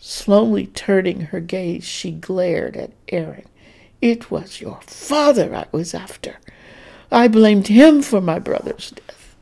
Slowly 0.01 0.67
turning 0.67 1.23
her 1.23 1.41
gaze, 1.41 1.85
she 1.85 2.13
glared 2.13 2.77
at 2.77 2.93
Aaron. 3.09 3.47
It 4.01 4.31
was 4.31 4.61
your 4.61 4.81
father 4.83 5.55
I 5.55 5.67
was 5.73 5.93
after. 5.93 6.37
I 7.11 7.27
blamed 7.27 7.69
him 7.69 8.03
for 8.03 8.21
my 8.21 8.39
brother's 8.39 8.93
death. 8.93 9.35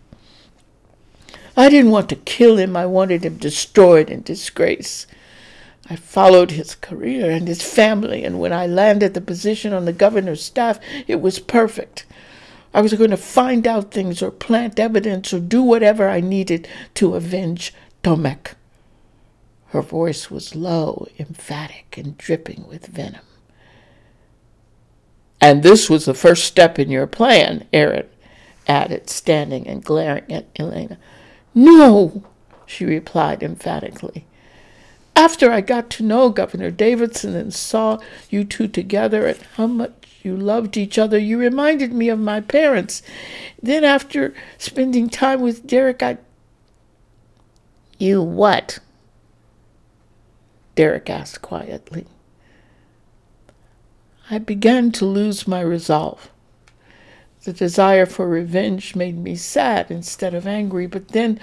I 1.56 1.68
didn't 1.68 1.90
want 1.90 2.08
to 2.10 2.16
kill 2.16 2.56
him. 2.56 2.76
I 2.76 2.86
wanted 2.86 3.24
him 3.24 3.36
destroyed 3.36 4.10
in 4.10 4.22
disgrace. 4.22 5.06
I 5.88 5.96
followed 5.96 6.50
his 6.50 6.74
career 6.74 7.30
and 7.30 7.46
his 7.46 7.62
family, 7.62 8.24
and 8.24 8.40
when 8.40 8.52
I 8.52 8.66
landed 8.66 9.14
the 9.14 9.20
position 9.20 9.72
on 9.72 9.84
the 9.84 9.92
governor's 9.92 10.42
staff, 10.42 10.80
it 11.06 11.20
was 11.20 11.38
perfect. 11.38 12.06
I 12.74 12.80
was 12.80 12.94
going 12.94 13.10
to 13.10 13.16
find 13.16 13.66
out 13.66 13.90
things 13.90 14.22
or 14.22 14.30
plant 14.30 14.80
evidence 14.80 15.32
or 15.32 15.40
do 15.40 15.62
whatever 15.62 16.08
I 16.08 16.20
needed 16.20 16.68
to 16.94 17.14
avenge 17.14 17.72
Tomek. 18.02 18.54
Her 19.76 19.82
voice 19.82 20.30
was 20.30 20.56
low, 20.56 21.06
emphatic, 21.18 21.98
and 21.98 22.16
dripping 22.16 22.64
with 22.66 22.86
venom. 22.86 23.20
And 25.38 25.62
this 25.62 25.90
was 25.90 26.06
the 26.06 26.14
first 26.14 26.44
step 26.44 26.78
in 26.78 26.88
your 26.88 27.06
plan, 27.06 27.68
Aaron 27.74 28.06
added, 28.66 29.10
standing 29.10 29.68
and 29.68 29.84
glaring 29.84 30.32
at 30.32 30.46
Elena. 30.58 30.96
No, 31.54 32.24
she 32.64 32.86
replied 32.86 33.42
emphatically. 33.42 34.24
After 35.14 35.50
I 35.50 35.60
got 35.60 35.90
to 35.90 36.02
know 36.02 36.30
Governor 36.30 36.70
Davidson 36.70 37.36
and 37.36 37.52
saw 37.52 37.98
you 38.30 38.44
two 38.44 38.68
together 38.68 39.26
and 39.26 39.42
how 39.56 39.66
much 39.66 39.92
you 40.22 40.34
loved 40.34 40.78
each 40.78 40.96
other, 40.96 41.18
you 41.18 41.36
reminded 41.36 41.92
me 41.92 42.08
of 42.08 42.18
my 42.18 42.40
parents. 42.40 43.02
Then, 43.62 43.84
after 43.84 44.32
spending 44.56 45.10
time 45.10 45.42
with 45.42 45.66
Derek, 45.66 46.02
I. 46.02 46.16
You 47.98 48.22
what? 48.22 48.78
Derek 50.76 51.10
asked 51.10 51.42
quietly. 51.42 52.06
I 54.30 54.38
began 54.38 54.92
to 54.92 55.04
lose 55.04 55.48
my 55.48 55.60
resolve. 55.60 56.30
The 57.44 57.52
desire 57.52 58.06
for 58.06 58.28
revenge 58.28 58.94
made 58.94 59.16
me 59.16 59.36
sad 59.36 59.90
instead 59.90 60.34
of 60.34 60.46
angry, 60.46 60.86
but 60.86 61.08
then 61.08 61.40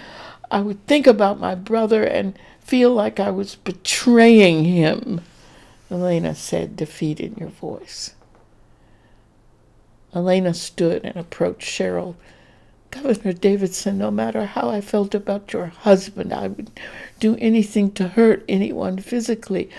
I 0.51 0.61
would 0.61 0.85
think 0.85 1.07
about 1.07 1.39
my 1.39 1.55
brother 1.55 2.03
and 2.03 2.37
feel 2.59 2.93
like 2.93 3.19
I 3.19 3.31
was 3.31 3.55
betraying 3.55 4.65
him, 4.65 5.21
Elena 5.89 6.35
said, 6.35 6.75
defeat 6.75 7.19
in 7.19 7.35
her 7.35 7.47
voice. 7.47 8.15
Elena 10.13 10.53
stood 10.53 11.03
and 11.03 11.15
approached 11.15 11.67
Sheryl. 11.67 12.15
Governor 12.93 13.33
Davidson, 13.33 13.97
no 13.97 14.11
matter 14.11 14.45
how 14.45 14.69
I 14.69 14.81
felt 14.81 15.15
about 15.15 15.53
your 15.53 15.67
husband, 15.67 16.31
I 16.31 16.47
would 16.47 16.71
do 17.19 17.35
anything 17.39 17.91
to 17.93 18.07
hurt 18.09 18.45
anyone 18.47 18.97
physically. 18.99 19.69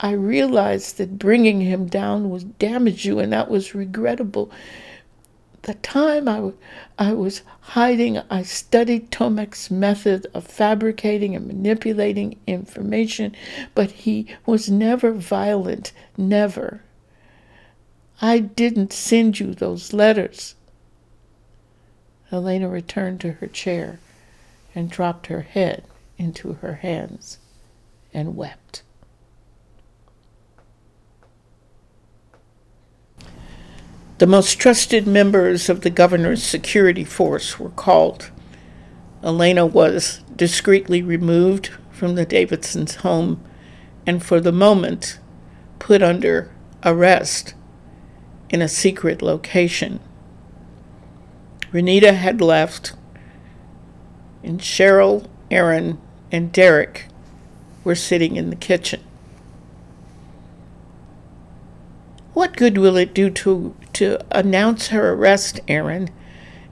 I 0.00 0.12
realized 0.12 0.98
that 0.98 1.18
bringing 1.18 1.60
him 1.60 1.86
down 1.86 2.30
would 2.30 2.58
damage 2.58 3.04
you, 3.04 3.18
and 3.18 3.32
that 3.32 3.50
was 3.50 3.74
regrettable 3.74 4.50
the 5.62 5.74
time 5.74 6.28
I, 6.28 6.36
w- 6.36 6.56
I 6.98 7.12
was 7.12 7.42
hiding, 7.60 8.18
I 8.30 8.42
studied 8.42 9.10
Tomek's 9.10 9.70
method 9.70 10.26
of 10.34 10.44
fabricating 10.44 11.36
and 11.36 11.46
manipulating 11.46 12.38
information, 12.46 13.34
but 13.74 13.92
he 13.92 14.26
was 14.44 14.68
never 14.68 15.12
violent, 15.12 15.92
never. 16.16 16.82
I 18.20 18.40
didn't 18.40 18.92
send 18.92 19.38
you 19.38 19.54
those 19.54 19.92
letters. 19.92 20.54
Elena 22.32 22.68
returned 22.68 23.20
to 23.20 23.32
her 23.32 23.46
chair 23.46 24.00
and 24.74 24.90
dropped 24.90 25.26
her 25.26 25.42
head 25.42 25.84
into 26.16 26.54
her 26.54 26.76
hands 26.76 27.38
and 28.14 28.36
wept. 28.36 28.82
The 34.18 34.26
most 34.26 34.58
trusted 34.58 35.06
members 35.06 35.68
of 35.68 35.80
the 35.80 35.90
governor's 35.90 36.42
security 36.42 37.04
force 37.04 37.58
were 37.58 37.70
called. 37.70 38.30
Elena 39.22 39.66
was 39.66 40.20
discreetly 40.36 41.02
removed 41.02 41.70
from 41.90 42.14
the 42.14 42.24
Davidsons' 42.24 42.96
home 42.96 43.42
and, 44.06 44.22
for 44.22 44.40
the 44.40 44.52
moment, 44.52 45.18
put 45.78 46.02
under 46.02 46.50
arrest 46.84 47.54
in 48.48 48.62
a 48.62 48.68
secret 48.68 49.22
location. 49.22 49.98
Renita 51.72 52.14
had 52.14 52.40
left, 52.40 52.92
and 54.42 54.60
Sheryl, 54.60 55.26
Aaron, 55.50 55.98
and 56.30 56.52
Derek 56.52 57.06
were 57.84 57.94
sitting 57.94 58.36
in 58.36 58.50
the 58.50 58.56
kitchen. 58.56 59.02
What 62.34 62.56
good 62.56 62.78
will 62.78 62.96
it 62.96 63.14
do 63.14 63.30
to, 63.30 63.74
to 63.94 64.18
announce 64.30 64.88
her 64.88 65.12
arrest, 65.12 65.60
Aaron? 65.68 66.10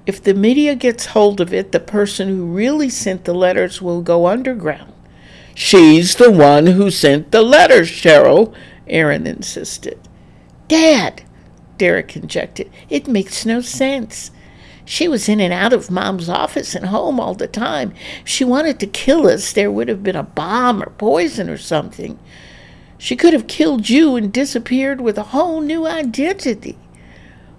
If 0.06 0.22
the 0.22 0.34
media 0.34 0.74
gets 0.74 1.06
hold 1.06 1.40
of 1.40 1.52
it, 1.52 1.72
the 1.72 1.80
person 1.80 2.28
who 2.28 2.46
really 2.46 2.88
sent 2.88 3.24
the 3.24 3.34
letters 3.34 3.82
will 3.82 4.02
go 4.02 4.26
underground. 4.26 4.92
She's 5.54 6.16
the 6.16 6.30
one 6.30 6.66
who 6.66 6.90
sent 6.90 7.30
the 7.30 7.42
letters, 7.42 7.90
Sheryl, 7.90 8.54
Aaron 8.86 9.26
insisted. 9.26 9.98
Dad, 10.68 11.22
Derek 11.76 12.16
injected, 12.16 12.70
it 12.88 13.06
makes 13.06 13.44
no 13.44 13.60
sense. 13.60 14.30
She 14.84 15.08
was 15.08 15.28
in 15.28 15.40
and 15.40 15.52
out 15.52 15.72
of 15.72 15.90
Mom's 15.90 16.28
office 16.28 16.74
and 16.74 16.86
home 16.86 17.20
all 17.20 17.34
the 17.34 17.46
time. 17.46 17.92
If 18.22 18.28
she 18.28 18.44
wanted 18.44 18.80
to 18.80 18.86
kill 18.86 19.26
us, 19.26 19.52
there 19.52 19.70
would 19.70 19.88
have 19.88 20.02
been 20.02 20.16
a 20.16 20.22
bomb 20.22 20.82
or 20.82 20.90
poison 20.90 21.48
or 21.48 21.58
something. 21.58 22.18
She 22.98 23.16
could 23.16 23.32
have 23.32 23.46
killed 23.46 23.88
you 23.88 24.16
and 24.16 24.32
disappeared 24.32 25.00
with 25.00 25.16
a 25.16 25.24
whole 25.24 25.60
new 25.60 25.86
identity. 25.86 26.76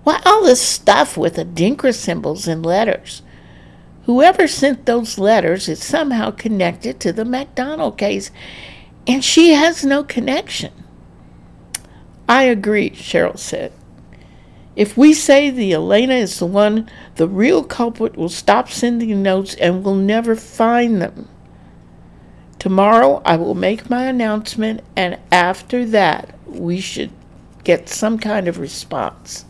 Why 0.03 0.21
all 0.25 0.43
this 0.43 0.61
stuff 0.61 1.17
with 1.17 1.35
the 1.35 1.45
Adinkra 1.45 1.93
symbols 1.93 2.47
and 2.47 2.65
letters? 2.65 3.21
Whoever 4.05 4.47
sent 4.47 4.85
those 4.85 5.19
letters 5.19 5.69
is 5.69 5.83
somehow 5.83 6.31
connected 6.31 6.99
to 6.99 7.13
the 7.13 7.25
McDonald 7.25 7.97
case, 7.97 8.31
and 9.07 9.23
she 9.23 9.53
has 9.53 9.85
no 9.85 10.03
connection. 10.03 10.73
I 12.27 12.43
agree, 12.43 12.91
Sheryl 12.91 13.37
said. 13.37 13.71
If 14.75 14.97
we 14.97 15.13
say 15.13 15.49
the 15.49 15.73
Elena 15.73 16.13
is 16.13 16.39
the 16.39 16.45
one, 16.45 16.89
the 17.15 17.27
real 17.27 17.63
culprit 17.63 18.15
will 18.15 18.29
stop 18.29 18.69
sending 18.69 19.21
notes 19.21 19.55
and 19.55 19.83
will 19.83 19.95
never 19.95 20.35
find 20.35 21.01
them. 21.01 21.27
Tomorrow 22.57 23.21
I 23.25 23.35
will 23.37 23.55
make 23.55 23.89
my 23.89 24.03
announcement, 24.05 24.81
and 24.95 25.17
after 25.31 25.85
that, 25.87 26.37
we 26.45 26.79
should 26.79 27.11
get 27.63 27.89
some 27.89 28.17
kind 28.17 28.47
of 28.47 28.59
response. 28.59 29.45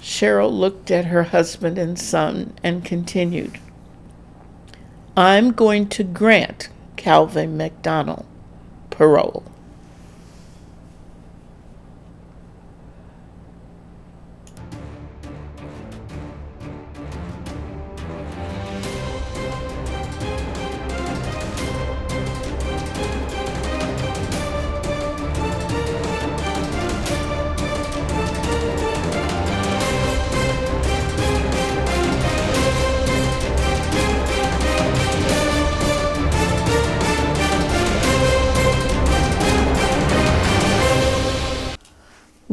Sheryl 0.00 0.52
looked 0.52 0.90
at 0.90 1.06
her 1.06 1.24
husband 1.24 1.78
and 1.78 1.98
son 1.98 2.52
and 2.62 2.84
continued 2.84 3.58
I'm 5.16 5.52
going 5.52 5.88
to 5.90 6.04
grant 6.04 6.68
Calvin 6.96 7.56
McDonald 7.56 8.26
parole. 8.90 9.44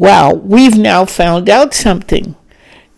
Well, 0.02 0.36
we've 0.36 0.76
now 0.76 1.04
found 1.04 1.48
out 1.48 1.72
something 1.72 2.34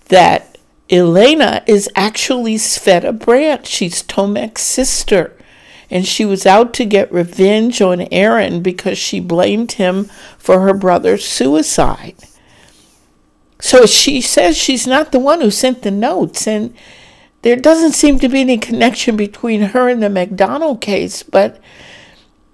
that 0.07 0.57
Elena 0.89 1.63
is 1.67 1.87
actually 1.95 2.55
Sveta 2.55 3.13
Brandt. 3.19 3.67
She's 3.67 4.03
Tomek's 4.03 4.63
sister. 4.63 5.37
And 5.91 6.07
she 6.07 6.25
was 6.25 6.47
out 6.47 6.73
to 6.73 6.87
get 6.87 7.13
revenge 7.13 7.83
on 7.83 8.09
Aaron 8.11 8.63
because 8.63 8.97
she 8.97 9.21
blamed 9.21 9.73
him 9.73 10.07
for 10.39 10.61
her 10.61 10.73
brother's 10.73 11.27
suicide. 11.27 12.17
So 13.61 13.85
she 13.85 14.23
says 14.23 14.57
she's 14.57 14.87
not 14.87 15.13
the 15.13 15.19
one 15.19 15.43
who 15.43 15.51
sent 15.51 15.83
the 15.83 15.91
notes. 15.91 16.49
And 16.49 16.75
there 17.43 17.57
doesn't 17.57 17.93
seem 17.93 18.19
to 18.21 18.31
be 18.31 18.41
any 18.41 18.57
connection 18.57 19.15
between 19.15 19.61
her 19.61 19.91
and 19.91 20.03
the 20.03 20.09
McDonald 20.09 20.81
case. 20.81 21.23
But 21.23 21.61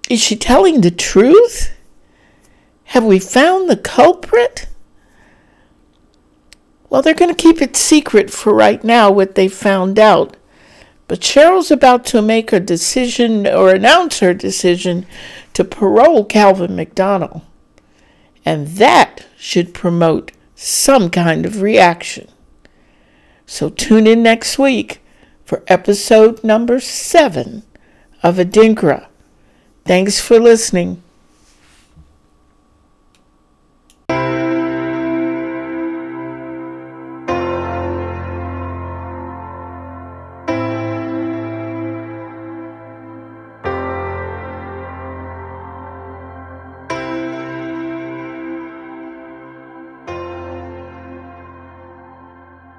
is 0.09 0.19
she 0.19 0.35
telling 0.35 0.81
the 0.81 0.91
truth? 0.91 1.71
Have 2.91 3.05
we 3.05 3.19
found 3.19 3.69
the 3.69 3.77
culprit? 3.77 4.67
Well, 6.89 7.01
they're 7.01 7.13
going 7.13 7.33
to 7.33 7.41
keep 7.41 7.61
it 7.61 7.77
secret 7.77 8.29
for 8.29 8.53
right 8.53 8.83
now 8.83 9.09
what 9.09 9.35
they 9.35 9.47
found 9.47 9.97
out. 9.97 10.35
But 11.07 11.21
Sheryl's 11.21 11.71
about 11.71 12.03
to 12.07 12.21
make 12.21 12.51
a 12.51 12.59
decision 12.59 13.47
or 13.47 13.69
announce 13.69 14.19
her 14.19 14.33
decision 14.33 15.05
to 15.53 15.63
parole 15.63 16.25
Calvin 16.25 16.75
McDonald. 16.75 17.43
And 18.43 18.67
that 18.67 19.25
should 19.37 19.73
promote 19.73 20.33
some 20.53 21.09
kind 21.09 21.45
of 21.45 21.61
reaction. 21.61 22.27
So 23.45 23.69
tune 23.69 24.05
in 24.05 24.21
next 24.21 24.59
week 24.59 24.99
for 25.45 25.63
episode 25.67 26.43
number 26.43 26.81
seven 26.81 27.63
of 28.21 28.35
Adinkra. 28.35 29.07
Thanks 29.85 30.19
for 30.19 30.41
listening. 30.41 31.01